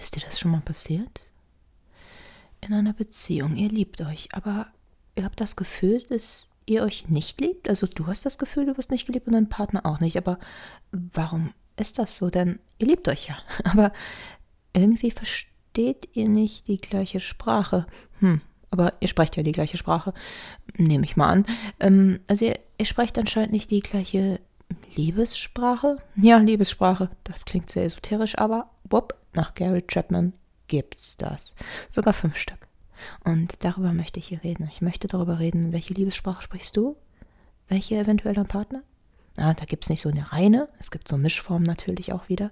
Ist 0.00 0.16
dir 0.16 0.20
das 0.20 0.40
schon 0.40 0.50
mal 0.50 0.62
passiert? 0.62 1.20
In 2.62 2.72
einer 2.72 2.94
Beziehung, 2.94 3.54
ihr 3.54 3.68
liebt 3.68 4.00
euch, 4.00 4.28
aber 4.32 4.66
ihr 5.14 5.24
habt 5.24 5.40
das 5.40 5.56
Gefühl, 5.56 6.02
dass 6.08 6.48
ihr 6.64 6.82
euch 6.82 7.08
nicht 7.08 7.40
liebt? 7.40 7.68
Also 7.68 7.86
du 7.86 8.06
hast 8.06 8.24
das 8.24 8.38
Gefühl, 8.38 8.66
du 8.66 8.76
wirst 8.76 8.90
nicht 8.90 9.06
geliebt 9.06 9.26
und 9.26 9.34
dein 9.34 9.48
Partner 9.48 9.84
auch 9.84 10.00
nicht. 10.00 10.16
Aber 10.16 10.38
warum 10.90 11.52
ist 11.76 11.98
das 11.98 12.16
so? 12.16 12.30
Denn 12.30 12.58
ihr 12.78 12.86
liebt 12.86 13.08
euch 13.08 13.28
ja. 13.28 13.38
Aber 13.64 13.92
irgendwie 14.72 15.10
versteht 15.10 16.08
ihr 16.14 16.28
nicht 16.28 16.68
die 16.68 16.78
gleiche 16.78 17.20
Sprache. 17.20 17.86
Hm, 18.20 18.40
aber 18.70 18.94
ihr 19.00 19.08
sprecht 19.08 19.36
ja 19.36 19.42
die 19.42 19.52
gleiche 19.52 19.76
Sprache, 19.76 20.14
nehme 20.76 21.04
ich 21.04 21.16
mal 21.16 21.28
an. 21.28 21.46
Ähm, 21.80 22.20
also 22.28 22.44
ihr, 22.44 22.58
ihr 22.78 22.86
sprecht 22.86 23.18
anscheinend 23.18 23.52
nicht 23.52 23.70
die 23.70 23.80
gleiche 23.80 24.38
Liebessprache? 24.94 25.98
Ja, 26.14 26.38
Liebessprache. 26.38 27.10
Das 27.24 27.44
klingt 27.44 27.68
sehr 27.68 27.84
esoterisch, 27.84 28.38
aber 28.38 28.70
wupp, 28.84 29.14
nach 29.32 29.54
Gary 29.54 29.82
Chapman 29.82 30.32
gibt's 30.68 31.16
das. 31.16 31.54
Sogar 31.88 32.14
fünf 32.14 32.36
Stück. 32.36 32.68
Und 33.24 33.54
darüber 33.60 33.92
möchte 33.92 34.18
ich 34.18 34.28
hier 34.28 34.42
reden. 34.44 34.68
Ich 34.70 34.80
möchte 34.82 35.08
darüber 35.08 35.38
reden, 35.38 35.72
welche 35.72 35.94
Liebessprache 35.94 36.42
sprichst 36.42 36.76
du? 36.76 36.96
Welche 37.68 37.96
eventuell 37.96 38.34
dein 38.34 38.48
Partner? 38.48 38.82
Ah, 39.36 39.54
da 39.54 39.64
gibt 39.64 39.84
es 39.84 39.90
nicht 39.90 40.02
so 40.02 40.08
eine 40.08 40.32
reine, 40.32 40.68
es 40.78 40.90
gibt 40.90 41.08
so 41.08 41.16
Mischformen 41.16 41.64
natürlich 41.64 42.12
auch 42.12 42.28
wieder. 42.28 42.50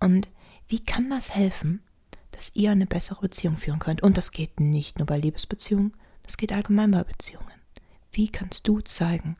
Und 0.00 0.28
wie 0.68 0.82
kann 0.82 1.10
das 1.10 1.34
helfen, 1.34 1.82
dass 2.30 2.54
ihr 2.54 2.70
eine 2.70 2.86
bessere 2.86 3.20
Beziehung 3.20 3.56
führen 3.56 3.80
könnt? 3.80 4.02
Und 4.02 4.16
das 4.16 4.30
geht 4.30 4.60
nicht 4.60 4.98
nur 4.98 5.06
bei 5.06 5.18
Liebesbeziehungen, 5.18 5.92
das 6.22 6.36
geht 6.36 6.52
allgemein 6.52 6.90
bei 6.90 7.04
Beziehungen. 7.04 7.46
Wie 8.12 8.28
kannst 8.28 8.66
du 8.68 8.80
zeigen, 8.80 9.36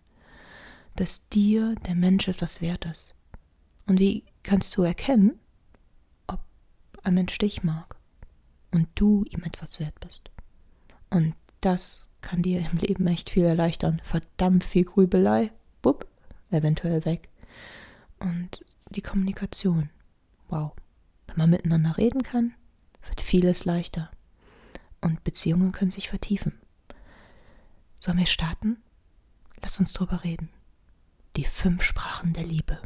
dass 0.97 1.29
dir 1.29 1.77
der 1.87 1.95
Mensch 1.95 2.29
etwas 2.29 2.61
wert 2.61 2.85
ist? 2.85 3.15
Und 3.87 4.01
wie 4.01 4.25
kannst 4.43 4.77
du 4.77 4.83
erkennen, 4.83 5.39
ein 7.07 7.15
Mensch 7.15 7.39
dich 7.39 7.63
mag 7.63 7.97
und 8.73 8.89
du 8.95 9.25
ihm 9.31 9.43
etwas 9.45 9.81
wert 9.81 9.99
bist? 10.01 10.31
Und 11.11 11.35
das 11.61 12.09
kann 12.21 12.43
dir 12.43 12.61
im 12.61 12.79
Leben 12.79 13.07
echt 13.07 13.31
viel 13.31 13.45
erleichtern. 13.45 14.01
Verdammt 14.05 14.65
viel 14.65 14.85
Grübelei, 14.85 15.53
bupp, 15.83 16.07
eventuell 16.51 17.05
weg. 17.05 17.29
Und 18.19 18.65
die 18.91 19.03
Kommunikation, 19.03 19.91
wow. 20.49 20.73
Wenn 21.27 21.37
man 21.37 21.51
miteinander 21.51 21.97
reden 21.97 22.23
kann, 22.23 22.55
wird 23.07 23.21
vieles 23.21 23.65
leichter. 23.65 24.11
Und 25.01 25.25
Beziehungen 25.25 25.73
können 25.73 25.91
sich 25.91 26.09
vertiefen. 26.09 26.61
Sollen 28.01 28.19
wir 28.19 28.27
starten? 28.27 28.83
Lass 29.63 29.79
uns 29.79 29.93
drüber 29.93 30.25
reden 30.25 30.51
die 31.37 31.45
fünf 31.45 31.83
Sprachen 31.83 32.33
der 32.33 32.45
Liebe. 32.45 32.81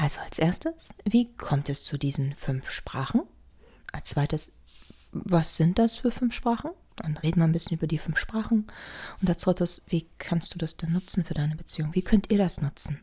Also 0.00 0.20
als 0.20 0.38
erstes, 0.38 0.74
wie 1.04 1.34
kommt 1.34 1.68
es 1.68 1.82
zu 1.82 1.98
diesen 1.98 2.36
fünf 2.36 2.70
Sprachen? 2.70 3.22
Als 3.90 4.10
zweites, 4.10 4.56
was 5.10 5.56
sind 5.56 5.76
das 5.80 5.96
für 5.96 6.12
fünf 6.12 6.34
Sprachen? 6.34 6.70
Dann 6.94 7.16
reden 7.16 7.40
wir 7.40 7.44
ein 7.44 7.52
bisschen 7.52 7.78
über 7.78 7.88
die 7.88 7.98
fünf 7.98 8.16
Sprachen. 8.16 8.68
Und 9.20 9.28
als 9.28 9.42
drittes, 9.42 9.82
wie 9.88 10.06
kannst 10.18 10.54
du 10.54 10.58
das 10.58 10.76
denn 10.76 10.92
nutzen 10.92 11.24
für 11.24 11.34
deine 11.34 11.56
Beziehung? 11.56 11.96
Wie 11.96 12.02
könnt 12.02 12.30
ihr 12.30 12.38
das 12.38 12.60
nutzen, 12.60 13.02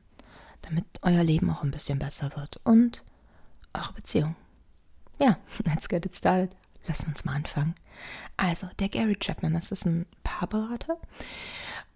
damit 0.62 0.86
euer 1.02 1.22
Leben 1.22 1.50
auch 1.50 1.64
ein 1.64 1.72
bisschen 1.72 2.00
besser 2.00 2.32
wird 2.38 2.62
und 2.64 3.04
eure 3.73 3.92
Beziehung? 3.92 4.38
Ja, 5.20 5.38
let's 5.66 5.90
get 5.90 6.06
it 6.06 6.16
started. 6.16 6.56
Lass 6.88 7.04
uns 7.04 7.26
mal 7.26 7.36
anfangen. 7.36 7.76
Also, 8.38 8.70
der 8.80 8.88
Gary 8.88 9.18
Chapman, 9.18 9.54
das 9.54 9.70
ist 9.70 9.86
ein 9.86 10.06
Paarberater 10.23 10.98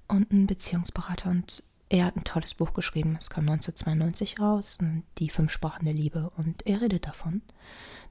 und 0.09 0.33
ein 0.33 0.45
Beziehungsberater 0.45 1.29
und 1.29 1.63
er 1.89 2.05
hat 2.05 2.15
ein 2.15 2.23
tolles 2.23 2.53
Buch 2.53 2.73
geschrieben, 2.73 3.15
es 3.19 3.31
kam 3.31 3.49
1992 3.49 4.39
raus, 4.39 4.77
Die 5.17 5.29
fünf 5.29 5.51
Sprachen 5.51 5.85
der 5.85 5.93
Liebe. 5.93 6.31
Und 6.37 6.65
er 6.67 6.81
redet 6.81 7.07
davon, 7.07 7.41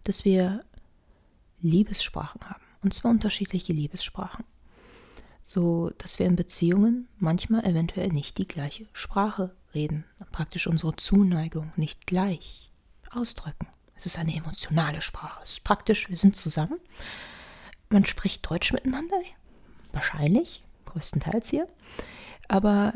dass 0.03 0.25
wir 0.25 0.65
Liebessprachen 1.61 2.41
haben. 2.45 2.63
Und 2.83 2.93
zwar 2.93 3.13
unterschiedliche 3.13 3.73
Liebessprachen. 3.73 4.45
So, 5.45 5.91
dass 5.99 6.19
wir 6.19 6.27
in 6.27 6.37
Beziehungen 6.37 7.09
manchmal 7.19 7.65
eventuell 7.65 8.09
nicht 8.09 8.39
die 8.39 8.49
gleiche 8.49 8.87
Sprache 8.93 9.55
reden. 9.75 10.05
Praktisch 10.33 10.67
unsere 10.67 10.97
Zuneigung 10.97 11.73
nicht 11.77 12.07
gleich 12.07 12.73
ausdrücken. 13.11 13.69
Es 13.95 14.07
ist 14.07 14.19
eine 14.19 14.35
emotionale 14.35 15.01
Sprache. 15.01 15.41
Es 15.43 15.53
ist 15.53 15.65
praktisch, 15.65 16.09
wir 16.09 16.17
sind 16.17 16.37
zusammen. 16.37 16.81
Man 17.91 18.05
spricht 18.05 18.49
Deutsch 18.49 18.73
miteinander. 18.73 19.19
Wahrscheinlich, 19.93 20.65
größtenteils 20.85 21.49
hier. 21.49 21.69
Aber 22.49 22.93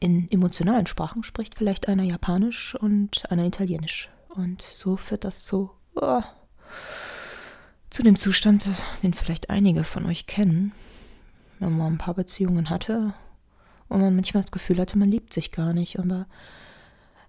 in 0.00 0.30
emotionalen 0.30 0.86
Sprachen 0.86 1.22
spricht 1.22 1.56
vielleicht 1.56 1.88
einer 1.88 2.04
Japanisch 2.04 2.74
und 2.74 3.30
einer 3.30 3.46
Italienisch. 3.46 4.10
Und 4.28 4.62
so 4.74 4.96
führt 4.96 5.24
das 5.24 5.44
zu, 5.44 5.70
oh, 5.94 6.22
zu 7.90 8.02
dem 8.02 8.16
Zustand, 8.16 8.68
den 9.02 9.14
vielleicht 9.14 9.50
einige 9.50 9.84
von 9.84 10.06
euch 10.06 10.26
kennen, 10.26 10.72
wenn 11.58 11.76
man 11.76 11.94
ein 11.94 11.98
paar 11.98 12.14
Beziehungen 12.14 12.70
hatte 12.70 13.14
und 13.88 14.00
man 14.00 14.14
manchmal 14.14 14.42
das 14.42 14.52
Gefühl 14.52 14.78
hatte, 14.78 14.98
man 14.98 15.10
liebt 15.10 15.32
sich 15.32 15.50
gar 15.50 15.72
nicht. 15.72 15.98
Aber 15.98 16.26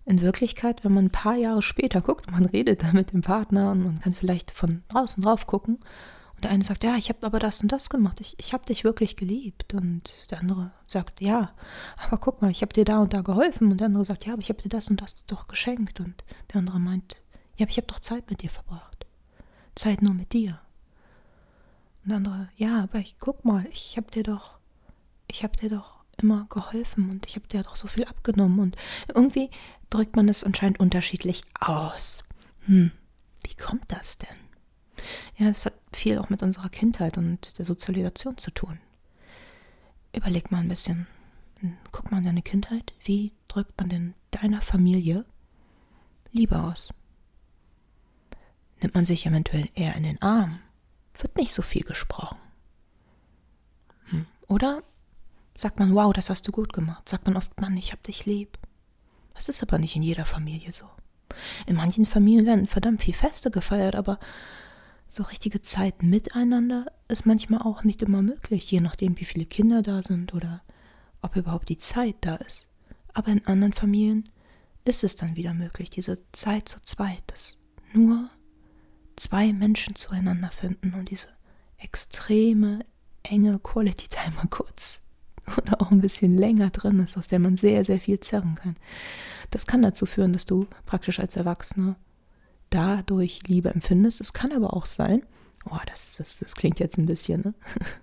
in 0.05 0.21
Wirklichkeit, 0.21 0.83
wenn 0.83 0.93
man 0.93 1.05
ein 1.05 1.11
paar 1.11 1.35
Jahre 1.35 1.61
später 1.61 2.01
guckt, 2.01 2.29
man 2.31 2.45
redet 2.45 2.83
da 2.83 2.91
mit 2.91 3.13
dem 3.13 3.21
Partner 3.21 3.71
und 3.71 3.83
man 3.83 3.99
kann 4.01 4.13
vielleicht 4.13 4.51
von 4.51 4.83
draußen 4.89 5.23
drauf 5.23 5.47
gucken 5.47 5.79
und 6.39 6.45
der 6.45 6.51
eine 6.51 6.63
sagt, 6.63 6.85
ja, 6.85 6.95
ich 6.95 7.09
habe 7.09 7.25
aber 7.25 7.37
das 7.37 7.61
und 7.61 7.69
das 7.69 7.89
gemacht. 7.89 8.21
Ich, 8.21 8.33
ich 8.39 8.53
habe 8.53 8.65
dich 8.65 8.85
wirklich 8.85 9.17
geliebt. 9.17 9.73
Und 9.73 10.09
der 10.29 10.39
andere 10.39 10.71
sagt, 10.87 11.19
ja, 11.19 11.51
aber 11.97 12.17
guck 12.17 12.41
mal, 12.41 12.49
ich 12.49 12.61
habe 12.61 12.71
dir 12.71 12.85
da 12.85 12.99
und 12.99 13.13
da 13.13 13.19
geholfen. 13.19 13.69
Und 13.69 13.81
der 13.81 13.87
andere 13.87 14.05
sagt, 14.05 14.25
ja, 14.25 14.31
aber 14.31 14.41
ich 14.41 14.47
habe 14.47 14.61
dir 14.61 14.69
das 14.69 14.89
und 14.89 15.01
das 15.01 15.25
doch 15.25 15.49
geschenkt. 15.49 15.99
Und 15.99 16.23
der 16.53 16.59
andere 16.59 16.79
meint, 16.79 17.17
ja, 17.57 17.65
aber 17.65 17.71
ich 17.71 17.75
habe 17.75 17.87
doch 17.87 17.99
Zeit 17.99 18.29
mit 18.29 18.41
dir 18.41 18.49
verbracht. 18.49 19.05
Zeit 19.75 20.01
nur 20.01 20.13
mit 20.13 20.31
dir. 20.31 20.61
Und 22.03 22.11
der 22.11 22.17
andere, 22.19 22.49
ja, 22.55 22.83
aber 22.83 22.99
ich 22.99 23.19
guck 23.19 23.43
mal, 23.43 23.67
ich 23.73 23.97
habe 23.97 24.09
dir 24.09 24.23
doch, 24.23 24.59
ich 25.29 25.43
habe 25.43 25.57
dir 25.57 25.67
doch 25.67 26.05
immer 26.21 26.45
geholfen 26.49 27.09
und 27.09 27.27
ich 27.27 27.35
habe 27.35 27.49
dir 27.49 27.63
doch 27.63 27.75
so 27.75 27.89
viel 27.89 28.05
abgenommen. 28.05 28.61
Und 28.61 28.77
irgendwie 29.13 29.49
drückt 29.89 30.15
man 30.15 30.29
es 30.29 30.45
anscheinend 30.45 30.79
unterschiedlich 30.79 31.41
aus. 31.59 32.23
Hm, 32.61 32.93
wie 33.43 33.55
kommt 33.55 33.91
das 33.91 34.19
denn? 34.19 34.37
Ja, 35.37 35.49
es 35.49 35.65
hat 35.65 35.73
viel 35.91 36.17
auch 36.19 36.29
mit 36.29 36.43
unserer 36.43 36.69
Kindheit 36.69 37.17
und 37.17 37.57
der 37.57 37.65
Sozialisation 37.65 38.37
zu 38.37 38.51
tun. 38.51 38.79
Überleg 40.15 40.51
mal 40.51 40.59
ein 40.59 40.67
bisschen. 40.67 41.07
Guck 41.91 42.11
mal 42.11 42.19
in 42.19 42.23
deine 42.23 42.41
Kindheit. 42.41 42.93
Wie 43.03 43.33
drückt 43.47 43.77
man 43.79 43.89
denn 43.89 44.13
deiner 44.31 44.61
Familie 44.61 45.25
Liebe 46.31 46.61
aus? 46.61 46.89
Nimmt 48.81 48.95
man 48.95 49.05
sich 49.05 49.25
eventuell 49.25 49.69
eher 49.75 49.95
in 49.95 50.03
den 50.03 50.21
Arm? 50.21 50.59
Wird 51.19 51.35
nicht 51.35 51.53
so 51.53 51.61
viel 51.61 51.83
gesprochen. 51.83 52.37
Hm. 54.05 54.25
Oder 54.47 54.83
sagt 55.55 55.79
man, 55.79 55.93
wow, 55.93 56.13
das 56.13 56.29
hast 56.29 56.47
du 56.47 56.51
gut 56.51 56.71
gemacht. 56.71 57.09
Sagt 57.09 57.25
man 57.25 57.35
oft, 57.35 57.59
Mann, 57.59 57.75
ich 57.75 57.91
hab 57.91 58.01
dich 58.03 58.25
lieb. 58.25 58.57
Das 59.33 59.49
ist 59.49 59.61
aber 59.61 59.77
nicht 59.79 59.95
in 59.95 60.03
jeder 60.03 60.25
Familie 60.25 60.71
so. 60.71 60.85
In 61.65 61.75
manchen 61.75 62.05
Familien 62.05 62.45
werden 62.45 62.67
verdammt 62.67 63.01
viel 63.01 63.13
Feste 63.13 63.51
gefeiert, 63.51 63.95
aber 63.95 64.19
so 65.09 65.23
richtige 65.23 65.61
Zeit 65.61 66.03
miteinander 66.03 66.85
ist 67.07 67.25
manchmal 67.25 67.61
auch 67.61 67.83
nicht 67.83 68.01
immer 68.01 68.21
möglich, 68.21 68.69
je 68.71 68.79
nachdem, 68.79 69.19
wie 69.19 69.25
viele 69.25 69.45
Kinder 69.45 69.81
da 69.81 70.01
sind 70.01 70.33
oder 70.33 70.61
ob 71.21 71.35
überhaupt 71.35 71.69
die 71.69 71.77
Zeit 71.77 72.15
da 72.21 72.35
ist. 72.35 72.67
Aber 73.13 73.31
in 73.31 73.45
anderen 73.47 73.73
Familien 73.73 74.29
ist 74.85 75.03
es 75.03 75.15
dann 75.15 75.35
wieder 75.35 75.53
möglich, 75.53 75.89
diese 75.89 76.19
Zeit 76.31 76.69
zu 76.69 76.81
zweit, 76.83 77.23
dass 77.27 77.59
nur 77.93 78.29
zwei 79.15 79.51
Menschen 79.51 79.95
zueinander 79.95 80.49
finden 80.49 80.93
und 80.93 81.09
diese 81.09 81.27
extreme, 81.77 82.85
enge 83.23 83.59
Quality 83.59 84.07
Time 84.07 84.35
mal 84.35 84.47
kurz 84.49 85.01
oder 85.57 85.81
auch 85.81 85.91
ein 85.91 86.01
bisschen 86.01 86.37
länger 86.37 86.69
drin 86.69 86.99
ist, 86.99 87.17
aus 87.17 87.27
der 87.27 87.39
man 87.39 87.57
sehr, 87.57 87.83
sehr 87.83 87.99
viel 87.99 88.19
zerren 88.19 88.55
kann. 88.55 88.75
Das 89.49 89.65
kann 89.65 89.81
dazu 89.81 90.05
führen, 90.05 90.33
dass 90.33 90.45
du 90.45 90.67
praktisch 90.85 91.19
als 91.19 91.35
Erwachsener 91.35 91.95
dadurch 92.69 93.41
Liebe 93.47 93.69
empfindest. 93.69 94.21
Es 94.21 94.33
kann 94.33 94.51
aber 94.51 94.73
auch 94.73 94.85
sein, 94.85 95.23
oh, 95.69 95.77
das, 95.87 96.17
das, 96.17 96.39
das 96.39 96.55
klingt 96.55 96.79
jetzt 96.79 96.97
ein 96.97 97.05
bisschen, 97.05 97.41
ne? 97.41 97.53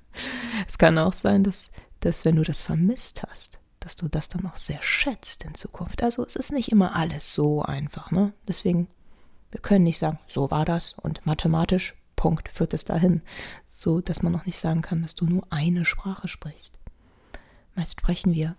es 0.67 0.79
kann 0.79 0.99
auch 0.99 1.13
sein, 1.13 1.45
dass, 1.45 1.71
dass 2.01 2.25
wenn 2.25 2.37
du 2.37 2.43
das 2.43 2.63
vermisst 2.63 3.23
hast, 3.29 3.59
dass 3.81 3.97
du 3.97 4.09
das 4.09 4.29
dann 4.29 4.47
auch 4.47 4.57
sehr 4.57 4.83
schätzt 4.83 5.45
in 5.45 5.55
Zukunft. 5.55 6.03
Also 6.03 6.25
es 6.25 6.37
ist 6.37 6.53
nicht 6.53 6.73
immer 6.73 6.97
alles 6.97 7.35
so 7.35 7.63
einfach, 7.63 8.11
ne? 8.11 8.33
Deswegen, 8.49 8.89
wir 9.51 9.61
können 9.61 9.85
nicht 9.85 9.99
sagen, 9.99 10.19
so 10.27 10.51
war 10.51 10.65
das 10.65 10.95
und 10.95 11.25
mathematisch, 11.25 11.95
Punkt, 12.17 12.49
führt 12.49 12.75
es 12.75 12.85
dahin. 12.85 13.23
So, 13.69 14.01
dass 14.01 14.23
man 14.23 14.33
noch 14.33 14.47
nicht 14.47 14.59
sagen 14.59 14.83
kann, 14.83 15.03
dass 15.03 15.15
du 15.15 15.27
nur 15.27 15.47
eine 15.51 15.85
Sprache 15.85 16.29
sprichst. 16.29 16.79
Meist 17.75 18.01
sprechen 18.01 18.33
wir 18.33 18.57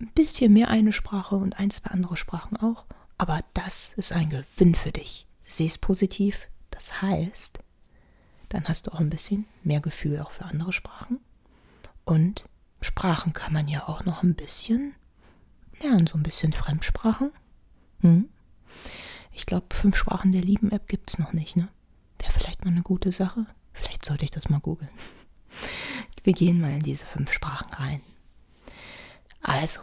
ein 0.00 0.10
bisschen 0.14 0.52
mehr 0.52 0.68
eine 0.68 0.92
Sprache 0.92 1.36
und 1.36 1.58
ein, 1.58 1.70
zwei 1.70 1.90
andere 1.90 2.16
Sprachen 2.16 2.56
auch. 2.56 2.86
Aber 3.20 3.42
das 3.52 3.92
ist 3.98 4.12
ein 4.12 4.30
Gewinn 4.30 4.74
für 4.74 4.92
dich. 4.92 5.26
Sieh 5.42 5.66
es 5.66 5.76
positiv. 5.76 6.48
Das 6.70 7.02
heißt, 7.02 7.58
dann 8.48 8.64
hast 8.64 8.86
du 8.86 8.92
auch 8.92 8.98
ein 8.98 9.10
bisschen 9.10 9.44
mehr 9.62 9.82
Gefühl 9.82 10.20
auch 10.20 10.30
für 10.30 10.46
andere 10.46 10.72
Sprachen. 10.72 11.20
Und 12.06 12.48
Sprachen 12.80 13.34
kann 13.34 13.52
man 13.52 13.68
ja 13.68 13.86
auch 13.88 14.06
noch 14.06 14.22
ein 14.22 14.34
bisschen 14.34 14.94
lernen, 15.82 16.06
so 16.06 16.16
ein 16.16 16.22
bisschen 16.22 16.54
Fremdsprachen. 16.54 17.30
Hm? 18.00 18.30
Ich 19.32 19.44
glaube, 19.44 19.66
fünf 19.74 19.98
Sprachen 19.98 20.32
der 20.32 20.40
Lieben-App 20.40 20.88
gibt 20.88 21.10
es 21.10 21.18
noch 21.18 21.34
nicht, 21.34 21.56
ne? 21.56 21.68
Wäre 22.20 22.32
vielleicht 22.32 22.64
mal 22.64 22.70
eine 22.70 22.80
gute 22.80 23.12
Sache. 23.12 23.44
Vielleicht 23.74 24.06
sollte 24.06 24.24
ich 24.24 24.30
das 24.30 24.48
mal 24.48 24.60
googeln. 24.60 24.90
Wir 26.24 26.32
gehen 26.32 26.58
mal 26.58 26.72
in 26.72 26.80
diese 26.80 27.04
fünf 27.04 27.30
Sprachen 27.34 27.70
rein. 27.74 28.00
Also, 29.42 29.82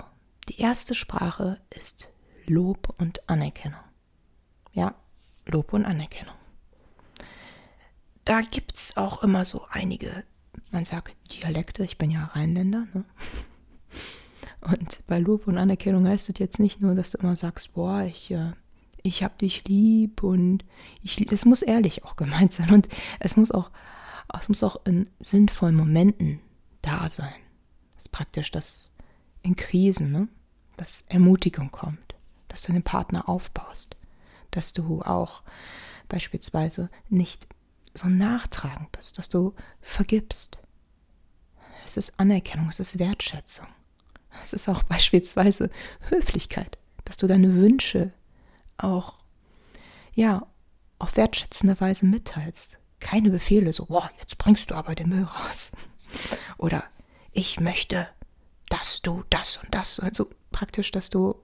die 0.49 0.59
erste 0.59 0.95
Sprache 0.95 1.61
ist 1.69 2.09
Lob 2.47 2.95
und 2.97 3.29
Anerkennung. 3.29 3.79
Ja, 4.73 4.95
Lob 5.45 5.73
und 5.73 5.85
Anerkennung. 5.85 6.35
Da 8.25 8.41
gibt 8.41 8.75
es 8.75 8.97
auch 8.97 9.23
immer 9.23 9.45
so 9.45 9.65
einige, 9.69 10.23
man 10.71 10.83
sagt 10.83 11.15
Dialekte, 11.31 11.83
ich 11.83 11.97
bin 11.97 12.11
ja 12.11 12.25
Rheinländer, 12.25 12.88
ne? 12.94 13.05
Und 14.61 15.05
bei 15.07 15.19
Lob 15.19 15.47
und 15.47 15.57
Anerkennung 15.57 16.07
heißt 16.07 16.29
es 16.29 16.39
jetzt 16.39 16.59
nicht 16.59 16.81
nur, 16.81 16.95
dass 16.95 17.11
du 17.11 17.19
immer 17.19 17.35
sagst, 17.35 17.73
boah, 17.73 18.01
ich, 18.01 18.31
äh, 18.31 18.51
ich 19.01 19.23
hab 19.23 19.38
dich 19.38 19.65
lieb 19.67 20.23
und 20.23 20.65
ich, 21.01 21.31
es 21.31 21.45
muss 21.45 21.61
ehrlich 21.61 22.03
auch 22.03 22.15
gemeint 22.15 22.53
sein 22.53 22.71
und 22.71 22.88
es 23.19 23.38
muss 23.38 23.51
auch, 23.51 23.71
es 24.38 24.49
muss 24.49 24.63
auch 24.63 24.77
in 24.85 25.09
sinnvollen 25.19 25.75
Momenten 25.75 26.41
da 26.81 27.09
sein. 27.09 27.33
Das 27.95 28.05
ist 28.05 28.11
praktisch, 28.11 28.51
dass 28.51 28.94
in 29.41 29.55
Krisen, 29.55 30.11
ne, 30.11 30.27
dass 30.75 31.05
Ermutigung 31.07 31.71
kommt, 31.71 32.06
dass 32.57 32.63
du 32.63 32.74
den 32.74 32.81
Partner 32.81 33.30
aufbaust, 33.30 33.95
dass 34.50 34.74
du 34.74 35.04
auch 35.04 35.44
beispielsweise 36.09 36.89
nicht 37.07 37.48
so 37.94 38.07
nachtragend 38.07 38.92
bist, 38.94 39.19
dass 39.19 39.30
du 39.30 39.54
vergibst. 39.80 40.57
Es 41.86 41.98
ist 41.98 42.19
Anerkennung, 42.19 42.68
es 42.69 42.80
ist 42.80 42.98
Wertschätzung. 42.98 43.68
Es 44.42 44.54
ist 44.54 44.68
auch 44.68 44.81
beispielsweise 44.83 45.69
Höflichkeit, 46.09 46.80
dass 47.06 47.18
du 47.18 47.27
deine 47.27 47.54
Wünsche 47.54 48.12
auch, 48.77 49.19
ja, 50.15 50.48
auf 50.98 51.15
wertschätzende 51.15 51.80
Weise 51.80 52.07
mitteilst. 52.07 52.80
Keine 53.00 53.30
Befehle 53.30 53.71
so, 53.71 53.86
boah, 53.86 54.09
jetzt 54.18 54.39
bringst 54.39 54.71
du 54.71 54.75
aber 54.75 54.95
den 54.95 55.09
Müll 55.09 55.25
raus. 55.25 55.74
Oder 56.57 56.86
ich 57.33 57.59
möchte, 57.59 58.07
dass 58.69 59.04
du 59.04 59.24
das 59.30 59.57
und 59.57 59.75
das. 59.75 60.00
Also 60.00 60.27
praktisch, 60.51 60.89
dass 60.89 61.12
du, 61.12 61.36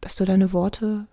dass 0.00 0.16
du 0.16 0.24
deine 0.24 0.52
Worte 0.52 1.06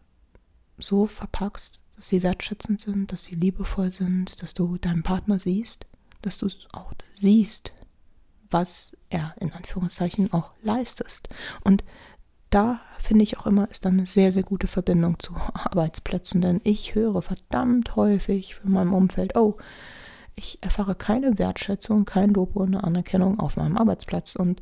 so 0.78 1.06
verpackst, 1.06 1.84
dass 1.96 2.10
sie 2.10 2.24
wertschätzend 2.24 2.80
sind, 2.80 3.12
dass 3.12 3.24
sie 3.24 3.36
liebevoll 3.36 3.92
sind, 3.92 4.42
dass 4.42 4.54
du 4.54 4.78
deinen 4.78 5.04
Partner 5.04 5.40
siehst, 5.40 5.86
dass 6.22 6.38
du 6.38 6.48
auch 6.74 6.94
siehst, 7.14 7.74
was 8.50 8.96
er 9.10 9.34
in 9.40 9.54
Anführungszeichen 9.54 10.34
auch 10.34 10.52
leistest. 10.62 11.30
Und 11.64 11.84
da 12.50 12.82
finde 13.00 13.24
ich 13.24 13.38
auch 13.38 13.46
immer, 13.46 13.70
ist 13.70 13.86
dann 13.86 13.94
eine 13.94 14.06
sehr, 14.06 14.32
sehr 14.32 14.44
gute 14.44 14.68
Verbindung 14.68 15.20
zu 15.20 15.36
Arbeitsplätzen, 15.36 16.42
denn 16.42 16.62
ich 16.64 16.96
höre 16.96 17.22
verdammt 17.22 17.96
häufig 17.96 18.56
von 18.56 18.72
meinem 18.72 18.94
Umfeld, 18.94 19.36
oh, 19.36 19.58
ich 20.36 20.62
erfahre 20.62 20.96
keine 20.96 21.40
Wertschätzung, 21.40 22.06
kein 22.06 22.34
Lob 22.34 22.56
und 22.56 22.76
eine 22.76 22.84
Anerkennung 22.84 23.40
auf 23.40 23.56
meinem 23.56 23.78
Arbeitsplatz. 23.78 24.36
Und 24.36 24.62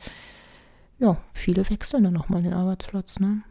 ja, 0.99 1.17
viele 1.33 1.67
wechseln 1.69 2.03
dann 2.03 2.13
nochmal 2.13 2.43
den 2.43 2.53
Arbeitsplatz. 2.53 3.19
Ne? 3.19 3.41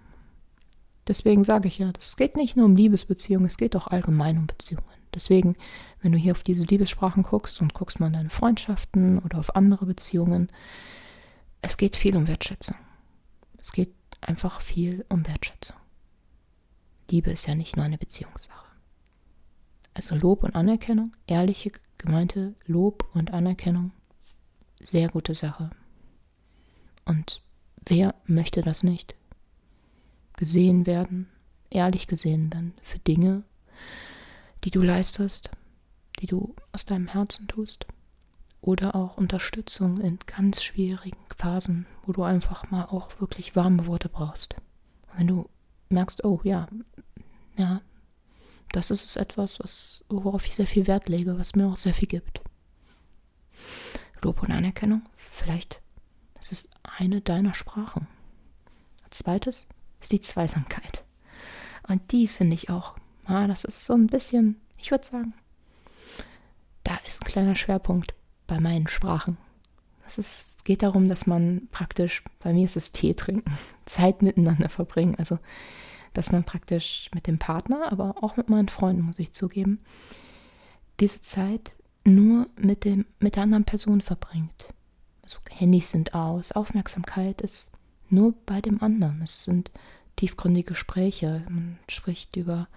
Deswegen 1.09 1.45
sage 1.45 1.69
ich 1.69 1.79
ja, 1.79 1.93
es 1.99 2.17
geht 2.17 2.37
nicht 2.37 2.57
nur 2.57 2.67
um 2.67 2.77
Liebesbeziehungen, 2.77 3.47
es 3.47 3.57
geht 3.57 3.75
auch 3.75 3.89
allgemein 3.89 4.39
um 4.39 4.47
Beziehungen. 4.47 4.85
Deswegen, 5.15 5.57
wenn 6.01 6.13
du 6.13 6.19
hier 6.19 6.33
auf 6.33 6.45
diese 6.45 6.65
Liebessprachen 6.65 7.23
guckst 7.23 7.61
und 7.61 7.75
guckst 7.75 8.01
mal 8.01 8.07
in 8.07 8.13
deine 8.15 8.31
Freundschaften 8.31 9.19
oder 9.19 9.39
auf 9.39 9.57
andere 9.57 9.85
Beziehungen, 9.85 10.51
es 11.61 11.77
geht 11.77 11.97
viel 11.97 12.17
um 12.17 12.29
Wertschätzung. 12.29 12.77
Es 13.59 13.73
geht 13.73 13.95
einfach 14.21 14.61
viel 14.61 15.05
um 15.09 15.27
Wertschätzung. 15.27 15.77
Liebe 17.11 17.31
ist 17.31 17.47
ja 17.47 17.55
nicht 17.55 17.77
nur 17.77 17.85
eine 17.85 17.99
Beziehungssache. 17.99 18.67
Also 19.95 20.15
Lob 20.15 20.45
und 20.45 20.57
Anerkennung, 20.57 21.13
ehrliche, 21.27 21.73
gemeinte 21.99 22.55
Lob 22.67 23.07
und 23.13 23.33
Anerkennung, 23.33 23.93
sehr 24.81 25.09
gute 25.09 25.35
Sache. 25.35 25.71
Und 27.05 27.43
wer 27.85 28.15
möchte 28.25 28.63
das 28.63 28.83
nicht? 28.83 29.15
Gesehen 30.43 30.87
werden, 30.87 31.29
ehrlich 31.71 32.09
gesehen 32.09 32.53
werden 32.53 32.75
für 32.83 32.99
Dinge, 32.99 33.45
die 34.65 34.73
du 34.73 34.83
leistest, 34.83 35.53
die 36.19 36.27
du 36.27 36.57
aus 36.73 36.85
deinem 36.85 37.07
Herzen 37.07 37.47
tust. 37.47 37.87
Oder 38.61 38.97
auch 38.97 39.17
Unterstützung 39.17 39.99
in 39.99 40.19
ganz 40.27 40.65
schwierigen 40.65 41.25
Phasen, 41.37 41.87
wo 42.03 42.11
du 42.11 42.25
einfach 42.25 42.69
mal 42.73 42.87
auch 42.87 43.21
wirklich 43.21 43.55
warme 43.55 43.87
Worte 43.87 44.09
brauchst. 44.09 44.57
Und 45.13 45.19
wenn 45.21 45.27
du 45.29 45.49
merkst, 45.91 46.25
oh 46.25 46.41
ja, 46.43 46.67
ja, 47.57 47.81
das 48.73 48.91
ist 48.91 49.15
etwas, 49.15 49.61
was, 49.61 50.05
worauf 50.09 50.45
ich 50.45 50.57
sehr 50.57 50.67
viel 50.67 50.89
Wert 50.89 51.09
lege, 51.09 51.39
was 51.39 51.55
mir 51.55 51.69
auch 51.69 51.77
sehr 51.77 51.95
viel 51.95 52.09
gibt. 52.09 52.41
Lob 54.23 54.43
und 54.43 54.51
Anerkennung, 54.51 55.03
vielleicht 55.17 55.81
ist 56.41 56.51
es 56.51 56.71
eine 56.83 57.21
deiner 57.21 57.55
Sprachen. 57.55 58.09
Als 59.05 59.19
zweites 59.19 59.69
ist 60.03 60.13
die 60.13 60.21
Zweisamkeit. 60.21 61.05
Und 61.89 62.13
die 62.13 62.29
finde 62.29 62.55
ich 62.55 62.69
auch 62.71 62.95
Ah, 63.25 63.47
das 63.47 63.65
ist 63.65 63.85
so 63.85 63.95
ein 63.95 64.09
bisschen, 64.09 64.61
ich 64.77 64.91
würde 64.91 65.05
sagen, 65.05 65.35
da 66.85 66.97
ist 67.07 67.23
ein 67.23 67.27
kleiner 67.27 67.55
Schwerpunkt 67.55 68.15
bei 68.47 68.59
meinen 68.61 68.89
Sprachen. 68.89 69.39
Es, 70.07 70.19
es 70.19 70.57
geht 70.65 70.83
darum, 70.83 71.09
dass 71.09 71.27
man 71.27 71.69
praktisch, 71.71 72.25
bei 72.41 72.53
mir 72.53 72.65
ist 72.65 72.77
es 72.77 72.93
Tee 72.93 73.15
trinken, 73.15 73.57
Zeit 73.87 74.23
miteinander 74.23 74.69
verbringen. 74.69 75.15
Also, 75.19 75.39
dass 76.13 76.33
man 76.33 76.45
praktisch 76.45 77.11
mit 77.15 77.27
dem 77.27 77.39
Partner, 77.39 77.91
aber 77.91 78.23
auch 78.23 78.37
mit 78.37 78.51
meinen 78.51 78.69
Freunden, 78.69 79.03
muss 79.03 79.19
ich 79.19 79.33
zugeben, 79.33 79.81
diese 81.01 81.23
Zeit 81.23 81.75
nur 82.05 82.49
mit, 82.57 82.85
dem, 82.85 83.07
mit 83.21 83.37
der 83.37 83.45
anderen 83.45 83.65
Person 83.65 84.01
verbringt. 84.01 84.75
Also 85.23 85.39
Handys 85.49 85.93
sind 85.93 86.15
aus, 86.15 86.53
Aufmerksamkeit 86.53 87.41
ist 87.41 87.71
nur 88.13 88.35
bei 88.47 88.61
dem 88.61 88.83
anderen. 88.83 89.21
Es 89.23 89.45
sind 89.45 89.71
tiefgründige 90.17 90.69
Gespräche. 90.69 91.45
Man 91.49 91.79
spricht 91.89 92.37
über 92.37 92.69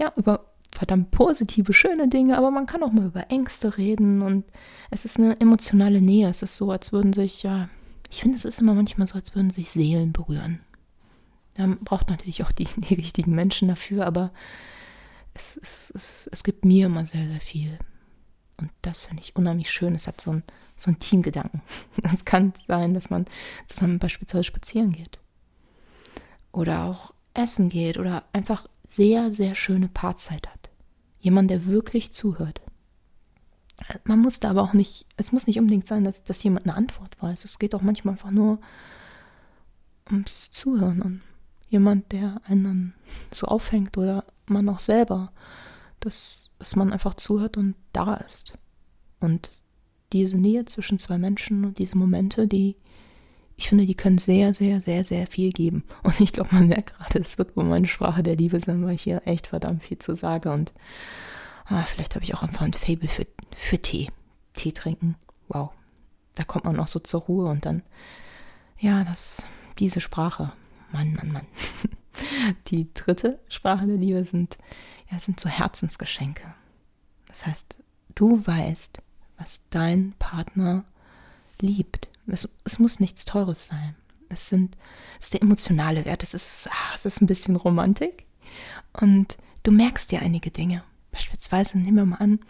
ja, 0.00 0.12
über 0.16 0.46
verdammt 0.72 1.10
positive, 1.10 1.74
schöne 1.74 2.08
Dinge, 2.08 2.38
aber 2.38 2.50
man 2.50 2.66
kann 2.66 2.82
auch 2.82 2.92
mal 2.92 3.06
über 3.06 3.30
Ängste 3.30 3.76
reden 3.76 4.22
und 4.22 4.44
es 4.90 5.04
ist 5.04 5.18
eine 5.18 5.38
emotionale 5.40 6.00
Nähe. 6.00 6.28
Es 6.28 6.42
ist 6.42 6.56
so, 6.56 6.70
als 6.70 6.92
würden 6.92 7.12
sich, 7.12 7.42
ja, 7.42 7.68
ich 8.10 8.22
finde, 8.22 8.36
es 8.36 8.44
ist 8.44 8.60
immer 8.60 8.74
manchmal 8.74 9.06
so, 9.06 9.14
als 9.16 9.34
würden 9.34 9.50
sich 9.50 9.70
Seelen 9.70 10.12
berühren. 10.12 10.60
Man 11.58 11.78
braucht 11.78 12.08
natürlich 12.08 12.42
auch 12.44 12.52
die, 12.52 12.68
die 12.76 12.94
richtigen 12.94 13.34
Menschen 13.34 13.68
dafür, 13.68 14.06
aber 14.06 14.32
es, 15.34 15.58
es, 15.62 15.92
es, 15.94 16.30
es 16.32 16.44
gibt 16.44 16.64
mir 16.64 16.86
immer 16.86 17.04
sehr, 17.04 17.28
sehr 17.28 17.40
viel. 17.40 17.78
Und 18.60 18.70
das 18.82 19.06
finde 19.06 19.22
ich 19.22 19.36
unheimlich 19.36 19.70
schön. 19.70 19.94
Es 19.94 20.06
hat 20.06 20.20
so 20.20 20.32
ein, 20.32 20.42
so 20.76 20.90
ein 20.90 20.98
Teamgedanken. 20.98 21.62
Es 22.02 22.24
kann 22.24 22.52
sein, 22.66 22.94
dass 22.94 23.10
man 23.10 23.26
zusammen 23.66 23.98
beispielsweise 23.98 24.44
spazieren 24.44 24.92
geht. 24.92 25.18
Oder 26.52 26.84
auch 26.84 27.12
essen 27.34 27.68
geht 27.68 27.96
oder 27.96 28.24
einfach 28.32 28.66
sehr, 28.86 29.32
sehr 29.32 29.54
schöne 29.54 29.88
Paarzeit 29.88 30.48
hat. 30.48 30.70
Jemand, 31.20 31.50
der 31.50 31.66
wirklich 31.66 32.12
zuhört. 32.12 32.60
Man 34.04 34.18
muss 34.18 34.40
da 34.40 34.50
aber 34.50 34.62
auch 34.62 34.72
nicht, 34.72 35.06
es 35.16 35.32
muss 35.32 35.46
nicht 35.46 35.58
unbedingt 35.58 35.86
sein, 35.86 36.04
dass, 36.04 36.24
dass 36.24 36.42
jemand 36.42 36.66
eine 36.66 36.76
Antwort 36.76 37.16
weiß. 37.20 37.44
Es 37.44 37.58
geht 37.58 37.74
auch 37.74 37.82
manchmal 37.82 38.14
einfach 38.14 38.30
nur 38.30 38.58
ums 40.10 40.50
Zuhören 40.50 41.02
und 41.02 41.22
jemand, 41.68 42.12
der 42.12 42.40
einen 42.44 42.94
so 43.32 43.46
aufhängt 43.46 43.96
oder 43.96 44.24
man 44.46 44.68
auch 44.68 44.80
selber, 44.80 45.32
dass, 46.00 46.50
dass 46.58 46.76
man 46.76 46.92
einfach 46.92 47.14
zuhört 47.14 47.56
und 47.56 47.74
da 47.92 48.14
ist. 48.16 48.54
Und 49.20 49.50
diese 50.12 50.38
Nähe 50.38 50.64
zwischen 50.64 50.98
zwei 50.98 51.18
Menschen 51.18 51.64
und 51.64 51.78
diese 51.78 51.96
Momente, 51.96 52.48
die, 52.48 52.76
ich 53.56 53.68
finde, 53.68 53.86
die 53.86 53.94
können 53.94 54.18
sehr, 54.18 54.54
sehr, 54.54 54.80
sehr, 54.80 55.04
sehr 55.04 55.26
viel 55.26 55.50
geben. 55.50 55.84
Und 56.02 56.18
ich 56.20 56.32
glaube, 56.32 56.54
man 56.54 56.68
merkt 56.68 56.96
gerade, 56.96 57.18
es 57.18 57.36
wird 57.38 57.56
wohl 57.56 57.64
meine 57.64 57.86
Sprache 57.86 58.22
der 58.22 58.36
Liebe 58.36 58.60
sein, 58.60 58.84
weil 58.84 58.94
ich 58.94 59.02
hier 59.02 59.22
echt 59.26 59.48
verdammt 59.48 59.82
viel 59.84 59.98
zu 59.98 60.14
sage. 60.14 60.50
Und 60.50 60.72
ah, 61.66 61.82
vielleicht 61.84 62.14
habe 62.14 62.24
ich 62.24 62.34
auch 62.34 62.42
einfach 62.42 62.62
ein 62.62 62.72
Fable 62.72 63.08
für, 63.08 63.26
für 63.54 63.78
Tee. 63.78 64.08
Tee 64.54 64.72
trinken. 64.72 65.16
Wow. 65.48 65.70
Da 66.34 66.44
kommt 66.44 66.64
man 66.64 66.80
auch 66.80 66.88
so 66.88 67.00
zur 67.00 67.20
Ruhe 67.20 67.50
und 67.50 67.66
dann, 67.66 67.82
ja, 68.78 69.04
das, 69.04 69.44
diese 69.78 70.00
Sprache. 70.00 70.52
Mann, 70.90 71.14
Mann, 71.14 71.32
Mann. 71.32 71.46
Die 72.68 72.92
dritte 72.94 73.38
Sprache 73.48 73.86
der 73.86 73.96
Liebe 73.96 74.24
sind, 74.24 74.58
ja, 75.10 75.20
sind 75.20 75.40
so 75.40 75.48
Herzensgeschenke. 75.48 76.54
Das 77.28 77.46
heißt, 77.46 77.82
du 78.14 78.44
weißt, 78.46 78.98
was 79.38 79.62
dein 79.70 80.14
Partner 80.18 80.84
liebt. 81.60 82.08
Es, 82.26 82.48
es 82.64 82.78
muss 82.78 83.00
nichts 83.00 83.24
Teures 83.24 83.66
sein. 83.66 83.94
Es, 84.28 84.48
sind, 84.48 84.76
es 85.18 85.26
ist 85.26 85.34
der 85.34 85.42
emotionale 85.42 86.04
Wert. 86.04 86.22
Es 86.22 86.34
ist, 86.34 86.68
ach, 86.70 86.94
es 86.94 87.04
ist 87.04 87.20
ein 87.20 87.26
bisschen 87.26 87.56
Romantik. 87.56 88.24
Und 88.92 89.36
du 89.62 89.70
merkst 89.70 90.10
dir 90.10 90.20
einige 90.20 90.50
Dinge. 90.50 90.82
Beispielsweise, 91.12 91.78
nehmen 91.78 91.96
wir 91.96 92.04
mal 92.06 92.16
an, 92.16 92.40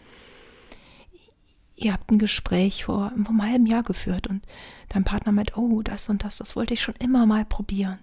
ihr 1.77 1.93
habt 1.93 2.11
ein 2.11 2.19
Gespräch 2.19 2.85
vor, 2.85 3.11
vor 3.11 3.29
einem 3.31 3.43
halben 3.43 3.67
Jahr 3.67 3.83
geführt 3.83 4.27
und 4.27 4.45
dein 4.91 5.05
Partner 5.05 5.33
meint, 5.33 5.57
oh, 5.57 5.83
das 5.83 6.09
und 6.09 6.25
das, 6.25 6.37
das 6.37 6.57
wollte 6.57 6.75
ich 6.75 6.83
schon 6.83 6.95
immer 6.97 7.27
mal 7.27 7.45
probieren. 7.45 7.99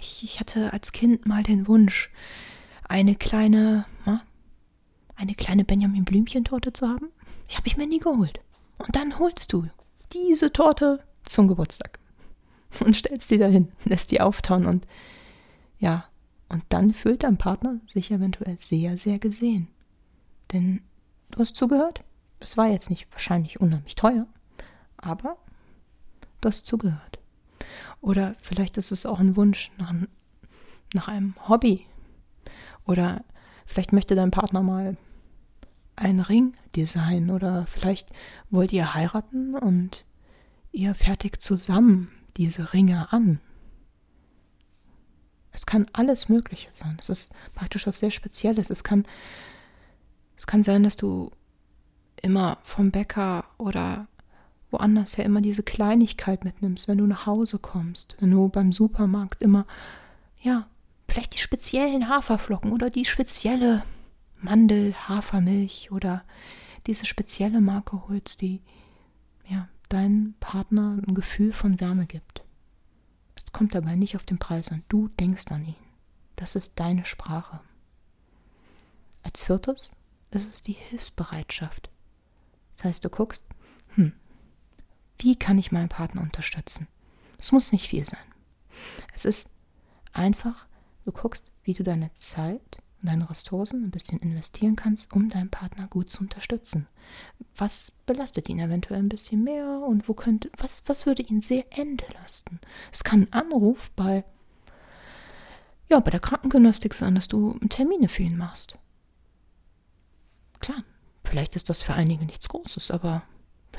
Ich, 0.00 0.24
ich 0.24 0.40
hatte 0.40 0.72
als 0.72 0.92
Kind 0.92 1.26
mal 1.26 1.42
den 1.42 1.68
Wunsch, 1.68 2.10
eine 2.88 3.14
kleine, 3.14 3.86
na, 4.04 4.22
eine 5.16 5.34
kleine 5.34 5.64
Benjamin 5.64 6.04
Blümchen-Torte 6.04 6.72
zu 6.72 6.88
haben. 6.88 7.08
Ich 7.48 7.56
habe 7.56 7.66
ich 7.66 7.76
mir 7.76 7.86
nie 7.86 7.98
geholt. 7.98 8.40
Und 8.78 8.96
dann 8.96 9.18
holst 9.18 9.52
du 9.52 9.66
diese 10.12 10.52
Torte 10.52 11.04
zum 11.24 11.48
Geburtstag 11.48 11.98
und 12.84 12.96
stellst 12.96 13.28
sie 13.28 13.38
dahin, 13.38 13.70
lässt 13.84 14.10
die 14.10 14.20
auftauen 14.20 14.66
und 14.66 14.86
ja, 15.78 16.04
und 16.48 16.64
dann 16.68 16.92
fühlt 16.92 17.22
dein 17.22 17.38
Partner 17.38 17.80
sich 17.86 18.10
eventuell 18.10 18.58
sehr, 18.58 18.98
sehr 18.98 19.18
gesehen. 19.18 19.68
Denn 20.52 20.82
du 21.30 21.38
hast 21.38 21.56
zugehört. 21.56 22.02
Es 22.40 22.56
war 22.56 22.66
jetzt 22.66 22.90
nicht 22.90 23.10
wahrscheinlich 23.12 23.60
unheimlich 23.60 23.94
teuer, 23.94 24.26
aber 24.96 25.36
du 26.40 26.48
hast 26.48 26.66
zugehört. 26.66 27.19
Oder 28.00 28.34
vielleicht 28.40 28.76
ist 28.76 28.92
es 28.92 29.06
auch 29.06 29.20
ein 29.20 29.36
Wunsch 29.36 29.70
nach, 29.78 29.94
nach 30.94 31.08
einem 31.08 31.34
Hobby. 31.48 31.86
Oder 32.84 33.24
vielleicht 33.66 33.92
möchte 33.92 34.14
dein 34.14 34.30
Partner 34.30 34.62
mal 34.62 34.96
einen 35.96 36.20
Ring 36.20 36.54
designen. 36.76 37.30
Oder 37.30 37.66
vielleicht 37.66 38.10
wollt 38.50 38.72
ihr 38.72 38.94
heiraten 38.94 39.54
und 39.54 40.04
ihr 40.72 40.94
fertigt 40.94 41.42
zusammen 41.42 42.10
diese 42.36 42.72
Ringe 42.72 43.12
an. 43.12 43.40
Es 45.52 45.66
kann 45.66 45.86
alles 45.92 46.28
Mögliche 46.28 46.68
sein. 46.72 46.96
Es 47.00 47.10
ist 47.10 47.32
praktisch 47.54 47.86
was 47.86 47.98
sehr 47.98 48.10
Spezielles. 48.10 48.70
Es 48.70 48.84
kann, 48.84 49.04
es 50.36 50.46
kann 50.46 50.62
sein, 50.62 50.82
dass 50.82 50.96
du 50.96 51.32
immer 52.22 52.58
vom 52.62 52.90
Bäcker 52.90 53.44
oder 53.58 54.06
woanders 54.70 55.16
her 55.18 55.24
immer 55.24 55.40
diese 55.40 55.62
Kleinigkeit 55.62 56.44
mitnimmst, 56.44 56.88
wenn 56.88 56.98
du 56.98 57.06
nach 57.06 57.26
Hause 57.26 57.58
kommst, 57.58 58.16
wenn 58.20 58.30
du 58.30 58.48
beim 58.48 58.72
Supermarkt 58.72 59.42
immer, 59.42 59.66
ja, 60.40 60.66
vielleicht 61.08 61.34
die 61.34 61.38
speziellen 61.38 62.08
Haferflocken 62.08 62.72
oder 62.72 62.90
die 62.90 63.04
spezielle 63.04 63.82
Mandel, 64.38 64.94
Hafermilch 64.94 65.90
oder 65.90 66.24
diese 66.86 67.06
spezielle 67.06 67.60
Marke 67.60 68.08
holst, 68.08 68.40
die 68.40 68.62
ja, 69.48 69.68
deinem 69.88 70.34
Partner 70.40 70.98
ein 71.06 71.14
Gefühl 71.14 71.52
von 71.52 71.80
Wärme 71.80 72.06
gibt. 72.06 72.44
Es 73.36 73.52
kommt 73.52 73.74
dabei 73.74 73.96
nicht 73.96 74.16
auf 74.16 74.24
den 74.24 74.38
Preis 74.38 74.70
an. 74.70 74.84
Du 74.88 75.08
denkst 75.08 75.50
an 75.50 75.64
ihn. 75.64 75.74
Das 76.36 76.56
ist 76.56 76.78
deine 76.78 77.04
Sprache. 77.04 77.60
Als 79.22 79.42
viertes 79.42 79.92
ist 80.30 80.52
es 80.52 80.62
die 80.62 80.72
Hilfsbereitschaft. 80.72 81.90
Das 82.74 82.84
heißt, 82.84 83.04
du 83.04 83.10
guckst, 83.10 83.44
hm, 83.94 84.12
wie 85.20 85.36
kann 85.36 85.58
ich 85.58 85.72
meinen 85.72 85.88
Partner 85.88 86.22
unterstützen? 86.22 86.88
Es 87.38 87.52
muss 87.52 87.72
nicht 87.72 87.88
viel 87.88 88.04
sein. 88.04 88.18
Es 89.14 89.24
ist 89.24 89.50
einfach, 90.12 90.66
du 91.04 91.12
guckst, 91.12 91.50
wie 91.62 91.74
du 91.74 91.82
deine 91.82 92.12
Zeit 92.14 92.78
und 93.00 93.08
deine 93.08 93.28
Ressourcen 93.28 93.84
ein 93.84 93.90
bisschen 93.90 94.18
investieren 94.18 94.76
kannst, 94.76 95.12
um 95.12 95.28
deinen 95.28 95.50
Partner 95.50 95.88
gut 95.88 96.10
zu 96.10 96.20
unterstützen. 96.20 96.86
Was 97.56 97.92
belastet 98.06 98.48
ihn 98.48 98.60
eventuell 98.60 98.98
ein 98.98 99.08
bisschen 99.08 99.44
mehr 99.44 99.80
und 99.86 100.08
wo 100.08 100.14
könnte, 100.14 100.50
was, 100.58 100.82
was 100.86 101.06
würde 101.06 101.22
ihn 101.22 101.40
sehr 101.40 101.64
entlasten? 101.76 102.60
Es 102.92 103.04
kann 103.04 103.22
ein 103.22 103.32
Anruf 103.32 103.90
bei, 103.96 104.24
ja, 105.88 106.00
bei 106.00 106.10
der 106.10 106.20
Krankengymnastik 106.20 106.94
sein, 106.94 107.14
dass 107.14 107.28
du 107.28 107.58
Termine 107.68 108.08
für 108.08 108.22
ihn 108.22 108.36
machst. 108.36 108.78
Klar, 110.60 110.84
vielleicht 111.24 111.56
ist 111.56 111.68
das 111.68 111.82
für 111.82 111.94
einige 111.94 112.24
nichts 112.26 112.48
Großes, 112.48 112.90
aber 112.90 113.22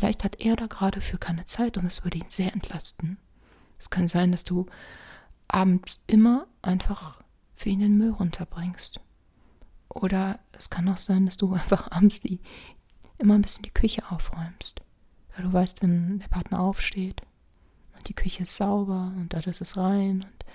Vielleicht 0.02 0.24
hat 0.24 0.42
er 0.42 0.56
da 0.56 0.66
gerade 0.66 1.00
für 1.00 1.20
keine 1.20 1.46
Zeit 1.46 1.78
und 1.78 1.86
es 1.86 2.04
würde 2.04 2.18
ihn 2.18 2.26
sehr 2.28 2.52
entlasten. 2.54 3.20
Es 3.78 3.92
kann 3.92 4.08
sein, 4.08 4.32
dass 4.32 4.44
du 4.44 4.66
abends 5.48 6.04
immer 6.08 6.48
einfach 6.64 7.22
für 7.56 7.70
ihn 7.70 7.82
den 7.82 8.00
Müll 8.00 8.10
runterbringst. 8.10 9.00
Oder 9.90 10.40
es 10.58 10.72
kann 10.72 10.90
auch 10.90 10.98
sein, 10.98 11.28
dass 11.28 11.38
du 11.38 11.54
einfach 11.54 11.92
abends 11.92 12.20
die, 12.20 12.40
immer 13.20 13.36
ein 13.36 13.44
bisschen 13.44 13.62
die 13.62 13.70
Küche 13.70 14.02
aufräumst. 14.10 14.82
Weil 15.36 15.46
du 15.46 15.54
weißt, 15.54 15.84
wenn 15.84 16.18
der 16.18 16.30
Partner 16.30 16.62
aufsteht 16.62 17.22
und 17.96 18.08
die 18.08 18.16
Küche 18.16 18.42
ist 18.42 18.58
sauber 18.58 19.14
und 19.16 19.32
da 19.36 19.40
ist 19.42 19.78
rein 19.78 20.24
und 20.24 20.46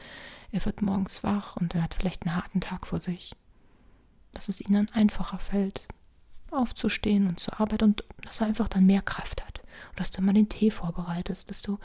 er 0.51 0.65
wird 0.65 0.83
morgens 0.83 1.23
wach 1.23 1.55
und 1.57 1.73
er 1.77 1.85
hat 1.85 1.95
vielleicht 1.95 2.27
einen 2.27 2.35
harten 2.35 2.61
Tag 2.61 2.85
vor 2.85 2.99
sich, 2.99 3.37
dass 4.33 4.49
es 4.49 4.61
ihm 4.61 4.73
dann 4.73 4.89
einfacher 4.89 5.39
fällt, 5.39 5.87
aufzustehen 6.51 7.27
und 7.27 7.41
zur 7.41 7.61
Arbeit 7.61 7.83
und 7.83 8.05
dass 8.23 8.41
er 8.41 8.47
einfach 8.47 8.69
dann 8.69 8.87
mehr 8.87 9.03
Kraft 9.03 9.45
hat. 9.45 9.61
Und 9.91 10.01
dass 10.01 10.11
du 10.11 10.21
immer 10.21 10.33
den 10.33 10.49
Tee 10.49 10.71
vorbereitest, 10.71 11.51
dass 11.51 11.63
du, 11.63 11.79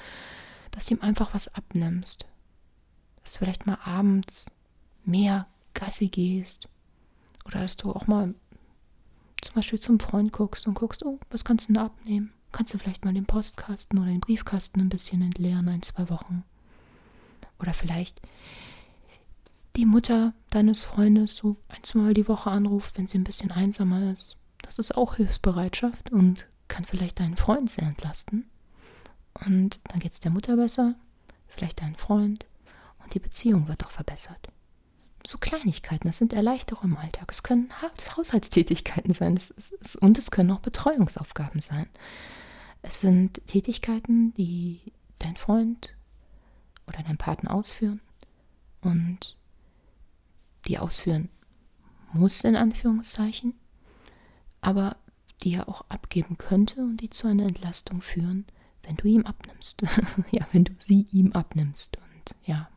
dass 0.72 0.90
ihm 0.92 1.02
einfach 1.02 1.34
was 1.34 1.54
abnimmst. 1.54 2.28
Dass 3.24 3.34
du 3.34 3.40
vielleicht 3.40 3.66
mal 3.66 3.78
abends 3.84 4.52
mehr 5.04 5.48
Gassi 5.74 6.08
gehst. 6.08 6.68
Oder 7.46 7.62
dass 7.62 7.78
du 7.78 7.92
auch 7.92 8.08
mal 8.08 8.34
zum 9.42 9.56
Beispiel 9.56 9.80
zum 9.80 10.00
Freund 10.00 10.32
guckst 10.32 10.68
und 10.68 10.76
guckst, 10.76 11.04
oh, 11.06 11.20
was 11.30 11.44
kannst 11.44 11.70
du 11.70 11.74
denn 11.74 11.84
abnehmen? 11.84 12.32
Kannst 12.52 12.74
du 12.74 12.78
vielleicht 12.78 13.06
mal 13.06 13.14
den 13.14 13.26
Postkasten 13.26 13.98
oder 13.98 14.10
den 14.10 14.20
Briefkasten 14.20 14.80
ein 14.82 14.90
bisschen 14.90 15.22
entleeren, 15.22 15.68
ein, 15.70 15.82
zwei 15.82 16.10
Wochen? 16.10 16.44
Oder 17.60 17.74
vielleicht 17.74 18.22
die 19.76 19.86
Mutter 19.86 20.34
deines 20.50 20.84
Freundes 20.84 21.36
so 21.36 21.56
ein, 21.70 21.84
zwei 21.84 22.00
Mal 22.00 22.14
die 22.14 22.28
Woche 22.28 22.50
anruft, 22.50 22.98
wenn 22.98 23.08
sie 23.08 23.18
ein 23.18 23.24
bisschen 23.24 23.52
einsamer 23.52 24.12
ist. 24.12 24.38
Das 24.62 24.80
ist 24.80 24.96
auch 24.96 25.16
Hilfsbereitschaft 25.16 26.12
und 26.12 26.48
kann 26.68 26.86
vielleicht 26.86 27.20
deinen 27.20 27.38
Freund 27.38 27.70
sehr 27.70 27.88
entlasten. 27.88 28.50
Und 29.46 29.80
dann 29.86 30.00
geht 30.00 30.14
es 30.14 30.20
der 30.20 30.32
Mutter 30.32 30.56
besser, 30.56 30.96
vielleicht 31.48 31.82
deinen 31.82 31.96
Freund 31.96 32.46
und 33.04 33.14
die 33.14 33.20
Beziehung 33.20 33.68
wird 33.68 33.86
auch 33.86 33.92
verbessert. 33.92 34.50
So 35.26 35.38
Kleinigkeiten, 35.38 36.08
das 36.08 36.18
sind 36.18 36.34
Erleichterungen 36.34 36.94
im 36.94 36.98
Alltag. 36.98 37.32
Es 37.32 37.44
können 37.44 37.72
Haushaltstätigkeiten 38.18 39.14
sein 39.14 39.36
es 39.36 39.52
ist, 39.52 39.96
und 39.98 40.18
es 40.18 40.32
können 40.32 40.52
auch 40.52 40.60
Betreuungsaufgaben 40.60 41.62
sein. 41.62 41.88
Es 42.82 43.02
sind 43.02 43.46
Tätigkeiten, 43.46 44.34
die 44.34 44.82
dein 45.20 45.38
Freund 45.38 45.96
oder 46.88 47.04
dein 47.04 47.18
Partner 47.18 47.54
ausführen 47.54 48.02
und 48.82 49.38
die 50.68 50.80
ausführen 50.80 51.30
muss 52.14 52.44
in 52.44 52.56
Anführungszeichen 52.56 53.54
aber 54.62 54.98
die 55.44 55.56
er 55.56 55.68
auch 55.68 55.86
abgeben 55.90 56.38
könnte 56.38 56.82
und 56.82 56.98
die 56.98 57.10
zu 57.10 57.28
einer 57.28 57.44
Entlastung 57.44 58.02
führen, 58.02 58.46
wenn 58.84 58.96
du 58.96 59.08
ihm 59.08 59.26
abnimmst. 59.26 59.84
ja, 60.32 60.46
wenn 60.52 60.64
du 60.64 60.74
sie 60.78 61.08
ihm 61.12 61.34
abnimmst. 61.34 61.98
Und 61.98 62.36
ja, 62.46 62.70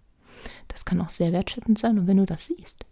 das 0.69 0.85
kann 0.85 1.01
auch 1.01 1.11
sehr 1.11 1.33
wertschätzend 1.33 1.79
sein. 1.79 1.99
Und 1.99 2.07
wenn 2.07 2.17
du 2.17 2.25
das 2.25 2.47
siehst 2.47 2.87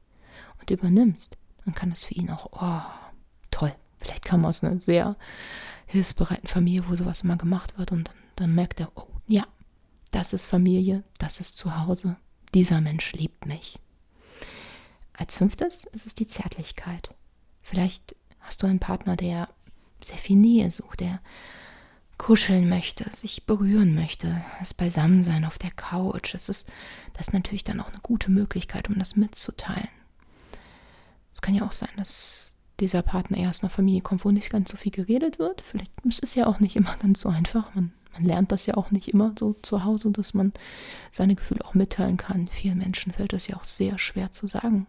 und 0.60 0.70
übernimmst, 0.70 1.36
dann 1.64 1.74
kann 1.74 1.90
das 1.90 2.04
für 2.04 2.14
ihn 2.14 2.30
auch, 2.30 2.50
oh, 2.52 2.82
toll. 3.50 3.74
Vielleicht 3.98 4.24
kam 4.24 4.44
er 4.44 4.48
aus 4.48 4.64
einer 4.64 4.80
sehr 4.80 5.16
hilfsbereiten 5.86 6.48
Familie, 6.48 6.88
wo 6.88 6.96
sowas 6.96 7.22
immer 7.22 7.36
gemacht 7.36 7.78
wird. 7.78 7.92
Und 7.92 8.08
dann, 8.08 8.16
dann 8.36 8.54
merkt 8.54 8.80
er, 8.80 8.90
oh, 8.94 9.06
ja, 9.26 9.46
das 10.10 10.32
ist 10.32 10.46
Familie, 10.46 11.04
das 11.18 11.40
ist 11.40 11.56
Zuhause. 11.56 12.16
Dieser 12.54 12.80
Mensch 12.80 13.12
liebt 13.12 13.46
mich. 13.46 13.78
Als 15.14 15.36
fünftes 15.36 15.84
ist 15.84 16.06
es 16.06 16.14
die 16.14 16.26
Zärtlichkeit. 16.26 17.14
Vielleicht 17.62 18.16
Hast 18.42 18.62
du 18.62 18.66
einen 18.66 18.80
Partner, 18.80 19.16
der 19.16 19.48
sehr 20.04 20.18
viel 20.18 20.36
Nähe 20.36 20.70
sucht, 20.70 21.00
der 21.00 21.20
kuscheln 22.18 22.68
möchte, 22.68 23.10
sich 23.10 23.46
berühren 23.46 23.94
möchte, 23.94 24.42
das 24.60 24.74
Beisammensein 24.74 25.44
auf 25.44 25.58
der 25.58 25.72
Couch, 25.72 26.34
das 26.34 26.48
ist 26.48 26.68
das 27.14 27.28
ist 27.28 27.34
natürlich 27.34 27.64
dann 27.64 27.80
auch 27.80 27.88
eine 27.88 28.00
gute 28.00 28.30
Möglichkeit, 28.30 28.88
um 28.88 28.98
das 28.98 29.16
mitzuteilen. 29.16 29.88
Es 31.34 31.42
kann 31.42 31.54
ja 31.54 31.64
auch 31.64 31.72
sein, 31.72 31.90
dass 31.96 32.56
dieser 32.80 33.02
Partner 33.02 33.38
eher 33.38 33.50
aus 33.50 33.62
einer 33.62 33.70
Familie 33.70 34.02
kommt, 34.02 34.24
wo 34.24 34.30
nicht 34.30 34.50
ganz 34.50 34.70
so 34.70 34.76
viel 34.76 34.92
geredet 34.92 35.38
wird. 35.38 35.62
Vielleicht 35.62 35.92
ist 36.04 36.22
es 36.22 36.34
ja 36.34 36.46
auch 36.46 36.60
nicht 36.60 36.76
immer 36.76 36.96
ganz 36.96 37.20
so 37.20 37.28
einfach. 37.28 37.74
Man, 37.74 37.92
man 38.12 38.24
lernt 38.24 38.52
das 38.52 38.66
ja 38.66 38.76
auch 38.76 38.90
nicht 38.90 39.08
immer 39.08 39.34
so 39.38 39.54
zu 39.62 39.84
Hause, 39.84 40.10
dass 40.10 40.34
man 40.34 40.52
seine 41.10 41.34
Gefühle 41.34 41.64
auch 41.64 41.74
mitteilen 41.74 42.16
kann. 42.16 42.48
Vielen 42.48 42.78
Menschen 42.78 43.12
fällt 43.12 43.32
es 43.32 43.46
ja 43.46 43.56
auch 43.56 43.64
sehr 43.64 43.98
schwer 43.98 44.30
zu 44.30 44.46
sagen. 44.46 44.86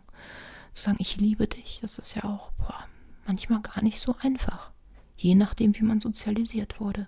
Zu 0.71 0.81
sagen, 0.81 0.97
ich 0.99 1.17
liebe 1.17 1.47
dich, 1.47 1.79
das 1.81 1.99
ist 1.99 2.15
ja 2.15 2.23
auch, 2.23 2.51
boah, 2.53 2.85
manchmal 3.25 3.61
gar 3.61 3.81
nicht 3.83 3.99
so 3.99 4.15
einfach, 4.19 4.71
je 5.17 5.35
nachdem, 5.35 5.75
wie 5.75 5.83
man 5.83 5.99
sozialisiert 5.99 6.79
wurde. 6.79 7.07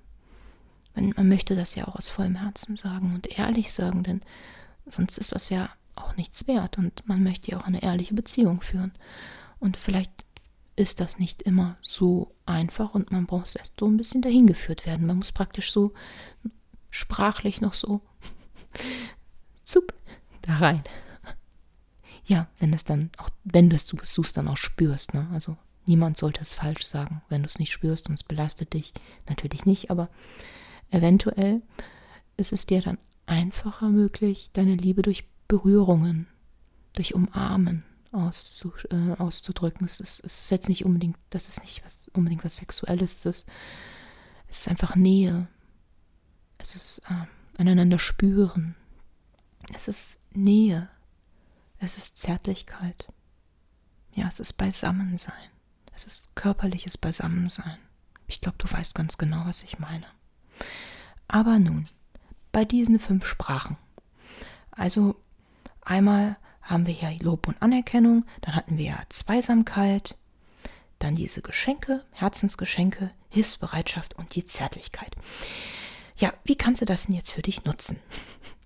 Man 0.95 1.27
möchte 1.27 1.57
das 1.57 1.75
ja 1.75 1.87
auch 1.87 1.95
aus 1.95 2.07
vollem 2.07 2.35
Herzen 2.35 2.77
sagen 2.77 3.13
und 3.13 3.37
ehrlich 3.37 3.73
sagen, 3.73 4.03
denn 4.03 4.21
sonst 4.85 5.17
ist 5.17 5.33
das 5.33 5.49
ja 5.49 5.69
auch 5.95 6.15
nichts 6.15 6.47
wert 6.47 6.77
und 6.77 7.05
man 7.07 7.21
möchte 7.21 7.51
ja 7.51 7.59
auch 7.59 7.65
eine 7.65 7.83
ehrliche 7.83 8.13
Beziehung 8.13 8.61
führen. 8.61 8.93
Und 9.59 9.75
vielleicht 9.77 10.25
ist 10.75 10.99
das 10.99 11.19
nicht 11.19 11.41
immer 11.41 11.77
so 11.81 12.33
einfach 12.45 12.93
und 12.93 13.11
man 13.11 13.25
braucht 13.25 13.55
erst 13.55 13.79
so 13.79 13.87
ein 13.87 13.97
bisschen 13.97 14.21
dahin 14.21 14.47
geführt 14.47 14.85
werden. 14.85 15.07
Man 15.07 15.17
muss 15.17 15.31
praktisch 15.31 15.71
so 15.71 15.93
sprachlich 16.89 17.61
noch 17.61 17.73
so 17.73 18.01
zup 19.63 19.93
da 20.41 20.55
rein. 20.55 20.83
Ja, 22.25 22.47
wenn 22.59 22.73
es 22.73 22.83
dann 22.83 23.11
auch, 23.17 23.29
wenn 23.43 23.69
du 23.69 23.75
es 23.75 23.85
dann 24.33 24.47
auch 24.47 24.57
spürst, 24.57 25.13
ne? 25.13 25.27
Also 25.31 25.57
Niemand 25.85 26.17
sollte 26.17 26.41
es 26.41 26.53
falsch 26.53 26.85
sagen, 26.85 27.21
wenn 27.29 27.43
du 27.43 27.47
es 27.47 27.59
nicht 27.59 27.71
spürst 27.71 28.09
und 28.09 28.15
es 28.15 28.23
belastet 28.23 28.73
dich. 28.73 28.93
Natürlich 29.29 29.65
nicht, 29.65 29.91
aber 29.91 30.09
eventuell 30.89 31.61
ist 32.37 32.53
es 32.53 32.65
dir 32.65 32.81
dann 32.81 32.97
einfacher 33.27 33.89
möglich, 33.89 34.49
deine 34.53 34.75
Liebe 34.75 35.01
durch 35.01 35.25
Berührungen, 35.47 36.27
durch 36.93 37.13
Umarmen 37.13 37.83
auszu, 38.11 38.73
äh, 38.89 39.13
auszudrücken. 39.17 39.85
Es 39.85 39.99
ist, 39.99 40.23
es 40.23 40.41
ist, 40.41 40.51
jetzt 40.51 40.69
nicht 40.69 40.85
unbedingt, 40.85 41.17
das 41.29 41.49
ist 41.49 41.61
nicht 41.61 41.83
was, 41.85 42.07
unbedingt 42.09 42.43
was 42.43 42.57
Sexuelles, 42.57 43.19
es 43.19 43.25
ist, 43.25 43.47
es 44.47 44.59
ist 44.59 44.67
einfach 44.69 44.95
Nähe. 44.95 45.47
Es 46.57 46.75
ist 46.75 47.01
äh, 47.09 47.25
aneinander 47.59 47.99
spüren. 47.99 48.75
Es 49.73 49.87
ist 49.87 50.19
Nähe. 50.33 50.89
Es 51.79 51.97
ist 51.97 52.17
Zärtlichkeit. 52.17 53.11
Ja, 54.13 54.27
es 54.27 54.39
ist 54.39 54.53
Beisammensein. 54.53 55.49
Es 55.95 56.05
ist 56.05 56.35
körperliches 56.35 56.97
Beisammensein. 56.97 57.77
Ich 58.27 58.41
glaube, 58.41 58.57
du 58.57 58.69
weißt 58.71 58.95
ganz 58.95 59.17
genau, 59.17 59.43
was 59.45 59.63
ich 59.63 59.79
meine. 59.79 60.05
Aber 61.27 61.57
nun, 61.57 61.87
bei 62.51 62.65
diesen 62.65 62.99
fünf 62.99 63.25
Sprachen. 63.25 63.77
Also 64.71 65.15
einmal 65.81 66.37
haben 66.61 66.85
wir 66.85 66.93
ja 66.93 67.11
Lob 67.21 67.47
und 67.47 67.61
Anerkennung, 67.61 68.25
dann 68.41 68.55
hatten 68.55 68.77
wir 68.77 68.85
ja 68.85 69.03
Zweisamkeit, 69.09 70.15
dann 70.99 71.15
diese 71.15 71.41
Geschenke, 71.41 72.03
Herzensgeschenke, 72.11 73.11
Hilfsbereitschaft 73.29 74.15
und 74.15 74.35
die 74.35 74.45
Zärtlichkeit. 74.45 75.15
Ja, 76.17 76.33
wie 76.43 76.55
kannst 76.55 76.81
du 76.81 76.85
das 76.85 77.05
denn 77.05 77.15
jetzt 77.15 77.31
für 77.31 77.41
dich 77.41 77.65
nutzen? 77.65 77.99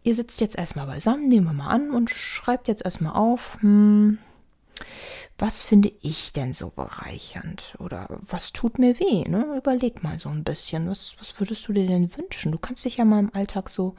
Ihr 0.04 0.16
sitzt 0.16 0.40
jetzt 0.40 0.56
erstmal 0.56 0.88
beisammen, 0.88 1.28
nehmen 1.28 1.48
wir 1.48 1.54
mal 1.54 1.70
an 1.70 1.92
und 1.92 2.10
schreibt 2.10 2.68
jetzt 2.68 2.86
erstmal 2.86 3.14
auf, 3.14 3.58
hm, 3.62 4.18
was 5.40 5.62
finde 5.62 5.92
ich 6.02 6.34
denn 6.34 6.52
so 6.52 6.70
bereichernd? 6.70 7.76
Oder 7.80 8.08
was 8.10 8.52
tut 8.52 8.78
mir 8.78 9.00
weh? 9.00 9.24
Ne? 9.24 9.56
Überleg 9.58 10.04
mal 10.04 10.20
so 10.20 10.28
ein 10.30 10.44
bisschen. 10.44 10.90
Was, 10.90 11.16
was 11.18 11.40
würdest 11.40 11.68
du 11.68 11.74
dir 11.74 11.88
denn 11.88 12.16
wünschen? 12.18 12.52
Du 12.52 12.58
kannst 12.58 12.84
dich 12.84 12.98
ja 12.98 13.06
mal 13.06 13.20
im 13.20 13.34
Alltag 13.34 13.70
so 13.70 13.96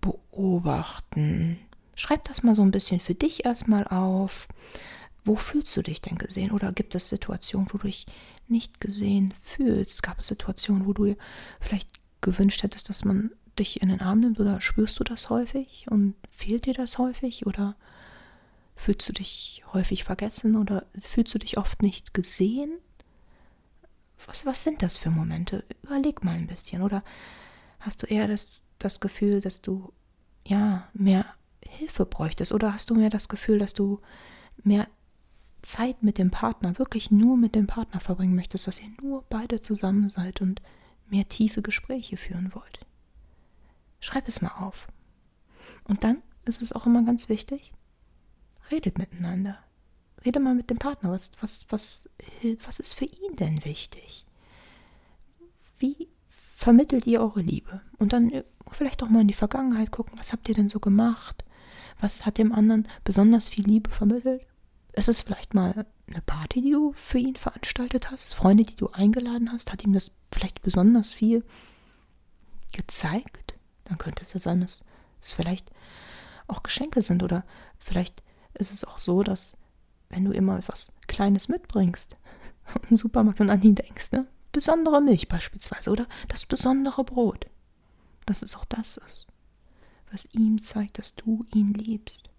beobachten. 0.00 1.58
Schreib 1.94 2.24
das 2.24 2.42
mal 2.42 2.56
so 2.56 2.62
ein 2.62 2.72
bisschen 2.72 3.00
für 3.00 3.14
dich 3.14 3.44
erstmal 3.44 3.86
auf. 3.86 4.48
Wo 5.24 5.36
fühlst 5.36 5.76
du 5.76 5.82
dich 5.82 6.00
denn 6.00 6.18
gesehen? 6.18 6.50
Oder 6.50 6.72
gibt 6.72 6.94
es 6.96 7.08
Situationen, 7.08 7.68
wo 7.72 7.78
du 7.78 7.86
dich 7.86 8.06
nicht 8.48 8.80
gesehen 8.80 9.34
fühlst? 9.40 10.02
Gab 10.02 10.18
es 10.18 10.26
Situationen, 10.26 10.86
wo 10.86 10.92
du 10.92 11.16
vielleicht 11.60 11.90
gewünscht 12.20 12.64
hättest, 12.64 12.88
dass 12.88 13.04
man 13.04 13.30
dich 13.56 13.82
in 13.82 13.88
den 13.88 14.00
Arm 14.00 14.18
nimmt? 14.18 14.40
Oder 14.40 14.60
spürst 14.60 14.98
du 14.98 15.04
das 15.04 15.30
häufig? 15.30 15.86
Und 15.90 16.14
fehlt 16.30 16.66
dir 16.66 16.74
das 16.74 16.98
häufig? 16.98 17.46
Oder 17.46 17.76
Fühlst 18.76 19.08
du 19.08 19.12
dich 19.12 19.64
häufig 19.72 20.04
vergessen 20.04 20.54
oder 20.54 20.86
fühlst 20.98 21.34
du 21.34 21.38
dich 21.38 21.58
oft 21.58 21.82
nicht 21.82 22.14
gesehen? 22.14 22.78
Was, 24.26 24.46
was 24.46 24.62
sind 24.62 24.82
das 24.82 24.96
für 24.96 25.10
Momente? 25.10 25.64
Überleg 25.82 26.22
mal 26.22 26.36
ein 26.36 26.46
bisschen. 26.46 26.82
Oder 26.82 27.02
hast 27.80 28.02
du 28.02 28.06
eher 28.06 28.28
das, 28.28 28.64
das 28.78 29.00
Gefühl, 29.00 29.40
dass 29.40 29.62
du 29.62 29.92
ja 30.46 30.88
mehr 30.92 31.26
Hilfe 31.66 32.06
bräuchtest? 32.06 32.52
Oder 32.52 32.72
hast 32.72 32.90
du 32.90 32.94
mehr 32.94 33.10
das 33.10 33.28
Gefühl, 33.28 33.58
dass 33.58 33.74
du 33.74 34.00
mehr 34.62 34.88
Zeit 35.62 36.02
mit 36.02 36.18
dem 36.18 36.30
Partner, 36.30 36.78
wirklich 36.78 37.10
nur 37.10 37.36
mit 37.36 37.54
dem 37.54 37.66
Partner 37.66 38.00
verbringen 38.00 38.36
möchtest, 38.36 38.66
dass 38.66 38.80
ihr 38.80 38.90
nur 39.02 39.24
beide 39.28 39.60
zusammen 39.60 40.10
seid 40.10 40.40
und 40.40 40.62
mehr 41.08 41.26
tiefe 41.28 41.62
Gespräche 41.62 42.16
führen 42.16 42.54
wollt? 42.54 42.80
Schreib 44.00 44.28
es 44.28 44.42
mal 44.42 44.52
auf. 44.52 44.86
Und 45.84 46.04
dann 46.04 46.22
ist 46.44 46.62
es 46.62 46.72
auch 46.72 46.86
immer 46.86 47.02
ganz 47.02 47.28
wichtig, 47.28 47.72
Redet 48.70 48.98
miteinander. 48.98 49.58
Rede 50.24 50.40
mal 50.40 50.54
mit 50.54 50.70
dem 50.70 50.78
Partner. 50.78 51.10
Was, 51.10 51.32
was, 51.40 51.66
was, 51.70 52.10
was 52.64 52.80
ist 52.80 52.94
für 52.94 53.04
ihn 53.04 53.36
denn 53.36 53.64
wichtig? 53.64 54.24
Wie 55.78 56.08
vermittelt 56.56 57.06
ihr 57.06 57.20
eure 57.20 57.42
Liebe? 57.42 57.80
Und 57.98 58.12
dann 58.12 58.30
äh, 58.30 58.44
vielleicht 58.72 59.02
auch 59.02 59.08
mal 59.08 59.20
in 59.20 59.28
die 59.28 59.34
Vergangenheit 59.34 59.90
gucken, 59.90 60.18
was 60.18 60.32
habt 60.32 60.48
ihr 60.48 60.54
denn 60.54 60.68
so 60.68 60.80
gemacht? 60.80 61.44
Was 62.00 62.26
hat 62.26 62.38
dem 62.38 62.52
anderen 62.52 62.88
besonders 63.04 63.48
viel 63.48 63.64
Liebe 63.64 63.90
vermittelt? 63.90 64.44
Ist 64.92 65.08
es 65.08 65.20
vielleicht 65.20 65.54
mal 65.54 65.86
eine 66.08 66.22
Party, 66.22 66.62
die 66.62 66.72
du 66.72 66.92
für 66.94 67.18
ihn 67.18 67.36
veranstaltet 67.36 68.10
hast? 68.10 68.34
Freunde, 68.34 68.64
die 68.64 68.76
du 68.76 68.88
eingeladen 68.88 69.52
hast? 69.52 69.72
Hat 69.72 69.84
ihm 69.84 69.92
das 69.92 70.12
vielleicht 70.32 70.62
besonders 70.62 71.12
viel 71.12 71.44
gezeigt? 72.72 73.54
Dann 73.84 73.98
könnte 73.98 74.24
es 74.24 74.32
ja 74.32 74.40
sein, 74.40 74.62
dass 74.62 74.84
es 75.20 75.32
vielleicht 75.32 75.70
auch 76.48 76.62
Geschenke 76.62 77.02
sind 77.02 77.22
oder 77.22 77.44
vielleicht 77.78 78.22
ist 78.56 78.72
es 78.72 78.84
auch 78.84 78.98
so, 78.98 79.22
dass 79.22 79.56
wenn 80.08 80.24
du 80.24 80.32
immer 80.32 80.58
etwas 80.58 80.92
Kleines 81.06 81.48
mitbringst 81.48 82.16
und 82.74 82.90
im 82.90 82.96
Supermarkt 82.96 83.40
und 83.40 83.50
an 83.50 83.62
ihn 83.62 83.74
denkst, 83.74 84.12
ne? 84.12 84.26
besondere 84.52 85.00
Milch 85.00 85.28
beispielsweise 85.28 85.90
oder 85.90 86.06
das 86.28 86.46
besondere 86.46 87.04
Brot, 87.04 87.46
dass 88.24 88.42
es 88.42 88.56
auch 88.56 88.64
das 88.64 88.96
ist, 88.96 89.26
was 90.10 90.28
ihm 90.32 90.62
zeigt, 90.62 90.98
dass 90.98 91.14
du 91.14 91.44
ihn 91.54 91.74
liebst. 91.74 92.30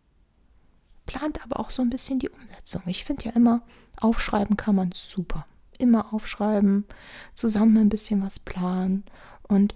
Plant 1.06 1.44
aber 1.44 1.60
auch 1.60 1.70
so 1.70 1.82
ein 1.82 1.90
bisschen 1.90 2.20
die 2.20 2.30
Umsetzung. 2.30 2.82
Ich 2.88 3.06
finde 3.06 3.26
ja 3.26 3.32
immer, 3.32 3.62
aufschreiben 3.98 4.58
kann 4.58 4.76
man 4.76 4.92
super. 4.92 5.46
Immer 5.78 6.14
aufschreiben, 6.14 6.86
zusammen 7.34 7.78
ein 7.78 7.90
bisschen 7.90 8.24
was 8.24 8.40
planen 8.40 9.04
und 9.44 9.76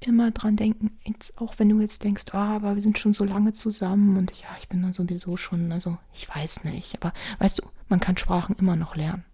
immer 0.00 0.30
dran 0.30 0.56
denken, 0.56 0.98
jetzt 1.04 1.40
auch 1.40 1.54
wenn 1.58 1.68
du 1.68 1.80
jetzt 1.80 2.04
denkst, 2.04 2.24
oh, 2.32 2.36
aber 2.36 2.74
wir 2.74 2.82
sind 2.82 2.98
schon 2.98 3.12
so 3.12 3.24
lange 3.24 3.52
zusammen 3.52 4.16
und 4.16 4.30
ja, 4.40 4.48
ich 4.58 4.68
bin 4.68 4.82
dann 4.82 4.92
sowieso 4.92 5.36
schon, 5.36 5.72
also 5.72 5.98
ich 6.12 6.28
weiß 6.28 6.64
nicht, 6.64 6.94
aber 6.96 7.12
weißt 7.38 7.60
du, 7.60 7.62
man 7.88 8.00
kann 8.00 8.16
Sprachen 8.16 8.56
immer 8.56 8.76
noch 8.76 8.96
lernen. 8.96 9.24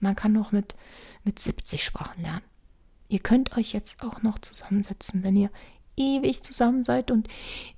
Man 0.00 0.14
kann 0.14 0.32
noch 0.32 0.52
mit, 0.52 0.76
mit 1.24 1.38
70 1.38 1.82
Sprachen 1.82 2.22
lernen. 2.22 2.42
Ihr 3.08 3.20
könnt 3.20 3.56
euch 3.56 3.72
jetzt 3.72 4.02
auch 4.02 4.22
noch 4.22 4.38
zusammensetzen, 4.38 5.22
wenn 5.22 5.36
ihr 5.36 5.50
ewig 5.96 6.42
zusammen 6.42 6.84
seid 6.84 7.10
und 7.10 7.28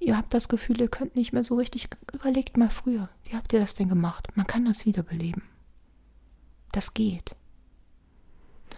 ihr 0.01 0.17
habt 0.17 0.35
das 0.35 0.49
Gefühl, 0.49 0.81
ihr 0.81 0.89
könnt 0.89 1.15
nicht 1.17 1.33
mehr 1.33 1.45
so 1.45 1.55
richtig. 1.55 1.89
Überlegt 2.13 2.57
mal 2.57 2.71
früher, 2.71 3.09
wie 3.25 3.37
habt 3.37 3.53
ihr 3.53 3.61
das 3.61 3.75
denn 3.75 3.89
gemacht? 3.89 4.29
Man 4.35 4.47
kann 4.47 4.65
das 4.65 4.85
wiederbeleben. 4.85 5.43
Das 6.73 6.95
geht. 6.95 7.35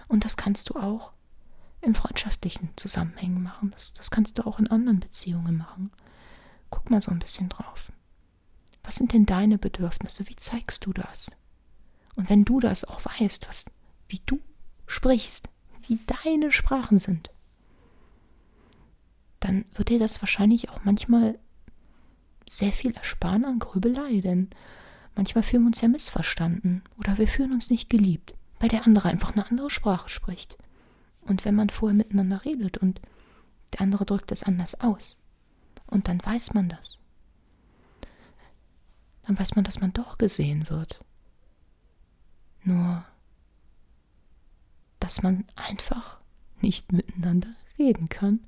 Und 0.09 0.25
das 0.25 0.37
kannst 0.37 0.71
du 0.71 0.75
auch 0.75 1.13
in 1.83 1.95
freundschaftlichen 1.95 2.71
Zusammenhängen 2.77 3.43
machen. 3.43 3.71
Das, 3.71 3.93
das 3.93 4.11
kannst 4.11 4.39
du 4.39 4.47
auch 4.47 4.59
in 4.59 4.69
anderen 4.69 5.01
Beziehungen 5.01 5.57
machen. 5.57 5.91
Guck 6.69 6.91
mal 6.91 7.01
so 7.01 7.11
ein 7.11 7.19
bisschen 7.19 7.49
drauf. 7.49 7.93
Was 8.83 8.97
sind 8.97 9.13
denn 9.13 9.27
deine 9.27 9.59
Bedürfnisse? 9.59 10.29
Wie 10.29 10.37
zeigst 10.37 10.87
du 10.87 10.93
das? 10.93 11.31
Und 12.17 12.29
wenn 12.29 12.45
du 12.45 12.61
das 12.61 12.85
auch 12.85 13.01
weißt, 13.05 13.49
was, 13.49 13.67
wie 14.09 14.21
du 14.27 14.41
sprichst, 14.87 15.49
wie 15.87 15.99
deine 16.25 16.53
Sprachen 16.53 16.99
sind, 16.99 17.31
dann 19.41 19.65
wird 19.73 19.89
dir 19.89 19.99
das 19.99 20.21
wahrscheinlich 20.21 20.69
auch 20.69 20.81
manchmal 20.85 21.39
sehr 22.49 22.73
viel 22.73 22.93
ersparen 22.93 23.45
an 23.45 23.59
Grübelei, 23.59 24.21
denn 24.21 24.51
manchmal 25.15 25.43
fühlen 25.43 25.63
wir 25.63 25.69
uns 25.69 25.81
ja 25.81 25.89
missverstanden 25.89 26.83
oder 26.99 27.17
wir 27.17 27.29
fühlen 27.29 27.53
uns 27.53 27.71
nicht 27.71 27.89
geliebt, 27.89 28.35
weil 28.59 28.69
der 28.69 28.87
andere 28.87 29.09
einfach 29.09 29.33
eine 29.33 29.49
andere 29.49 29.71
Sprache 29.71 30.09
spricht. 30.09 30.59
Und 31.23 31.45
wenn 31.45 31.55
man 31.55 31.71
vorher 31.71 31.97
miteinander 31.97 32.45
redet 32.45 32.79
und 32.79 33.01
der 33.73 33.83
andere 33.83 34.05
drückt 34.05 34.33
es 34.33 34.43
anders 34.43 34.81
aus, 34.81 35.17
und 35.87 36.09
dann 36.09 36.25
weiß 36.25 36.55
man 36.55 36.69
das, 36.69 36.99
dann 39.23 39.39
weiß 39.39 39.57
man, 39.57 39.65
dass 39.65 39.81
man 39.81 39.93
doch 39.93 40.19
gesehen 40.19 40.69
wird. 40.71 41.05
Nur, 42.63 43.05
dass 44.99 45.23
man 45.23 45.45
einfach 45.57 46.19
nicht 46.61 46.93
miteinander 46.93 47.49
reden 47.79 48.09
kann 48.09 48.41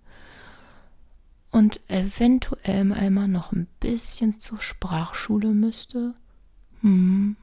und 1.51 1.81
eventuell 1.91 2.93
einmal 2.93 3.29
noch 3.29 3.53
ein 3.53 3.67
bisschen 3.81 4.39
zur 4.41 4.61
Sprachschule 4.61 5.49
müsste. 5.49 6.15
Hm. 6.81 7.37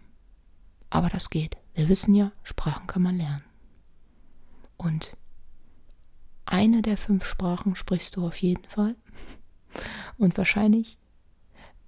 Aber 0.89 1.09
das 1.09 1.29
geht. 1.29 1.57
Wir 1.75 1.89
wissen 1.89 2.15
ja, 2.15 2.31
Sprachen 2.43 2.87
kann 2.87 3.03
man 3.03 3.17
lernen. 3.17 3.43
Und 4.77 5.15
eine 6.49 6.81
der 6.81 6.97
fünf 6.97 7.25
Sprachen 7.25 7.75
sprichst 7.75 8.15
du 8.15 8.25
auf 8.25 8.41
jeden 8.41 8.65
Fall. 8.65 8.95
Und 10.17 10.37
wahrscheinlich 10.37 10.97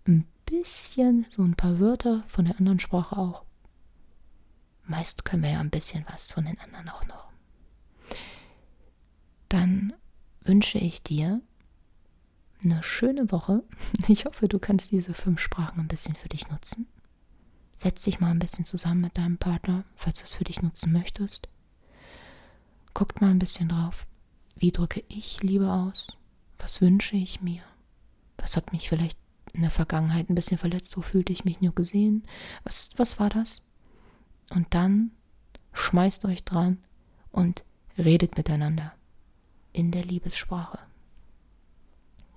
ein 0.06 0.28
bisschen, 0.45 1.26
so 1.30 1.41
ein 1.43 1.56
paar 1.56 1.80
Wörter 1.80 2.24
von 2.28 2.45
der 2.45 2.58
anderen 2.60 2.80
Sprache 2.80 3.17
auch. 3.17 3.43
Meist 4.84 5.26
können 5.26 5.43
wir 5.43 5.52
ja 5.52 5.60
ein 5.60 5.69
bisschen 5.69 6.06
was 6.10 6.32
von 6.32 6.45
den 6.45 6.60
anderen 6.60 6.89
auch 6.89 7.06
noch. 7.08 7.28
Dann 9.50 9.93
wünsche 10.41 10.78
ich 10.78 11.02
dir 11.02 11.41
eine 12.63 12.84
schöne 12.84 13.32
Woche. 13.32 13.63
Ich 14.08 14.26
hoffe, 14.26 14.47
du 14.47 14.60
kannst 14.60 14.91
diese 14.91 15.13
fünf 15.13 15.39
Sprachen 15.39 15.80
ein 15.80 15.88
bisschen 15.88 16.15
für 16.15 16.30
dich 16.30 16.50
nutzen. 16.50 16.88
Setz 17.76 18.04
dich 18.04 18.19
mal 18.19 18.30
ein 18.30 18.39
bisschen 18.39 18.65
zusammen 18.65 19.02
mit 19.02 19.17
deinem 19.17 19.38
Partner, 19.38 19.86
falls 19.95 20.19
du 20.19 20.26
es 20.26 20.36
für 20.36 20.43
dich 20.43 20.62
nutzen 20.62 20.91
möchtest. 20.91 21.50
Guckt 22.93 23.21
mal 23.21 23.32
ein 23.32 23.39
bisschen 23.39 23.69
drauf. 23.69 24.06
Wie 24.62 24.71
drücke 24.71 25.04
ich 25.08 25.41
Liebe 25.41 25.74
aus? 25.74 26.19
Was 26.60 26.82
wünsche 26.82 27.15
ich 27.15 27.41
mir? 27.41 27.63
Was 28.38 28.56
hat 28.56 28.71
mich 28.71 28.89
vielleicht 28.89 29.17
in 29.54 29.62
der 29.62 29.71
Vergangenheit 29.71 30.30
ein 30.30 30.36
bisschen 30.36 30.60
verletzt? 30.60 30.95
Wo 30.95 31.02
fühlte 31.02 31.34
ich 31.34 31.45
mich 31.45 31.62
nur 31.62 31.74
gesehen? 31.74 32.21
Was, 32.63 32.91
was 32.95 33.19
war 33.19 33.30
das? 33.30 33.63
Und 34.52 34.67
dann 34.76 35.10
schmeißt 35.74 36.26
euch 36.26 36.43
dran 36.43 36.78
und 37.32 37.63
redet 37.97 38.38
miteinander 38.38 38.93
in 39.74 39.89
der 39.89 40.06
Liebessprache. 40.06 40.78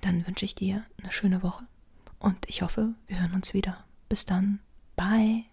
Dann 0.00 0.26
wünsche 0.26 0.46
ich 0.46 0.54
dir 0.54 0.82
eine 1.02 1.12
schöne 1.12 1.42
Woche 1.42 1.66
Und 2.18 2.48
ich 2.48 2.62
hoffe, 2.62 2.94
wir 3.06 3.20
hören 3.20 3.34
uns 3.34 3.52
wieder. 3.52 3.84
Bis 4.08 4.24
dann. 4.24 4.60
Bye. 4.96 5.44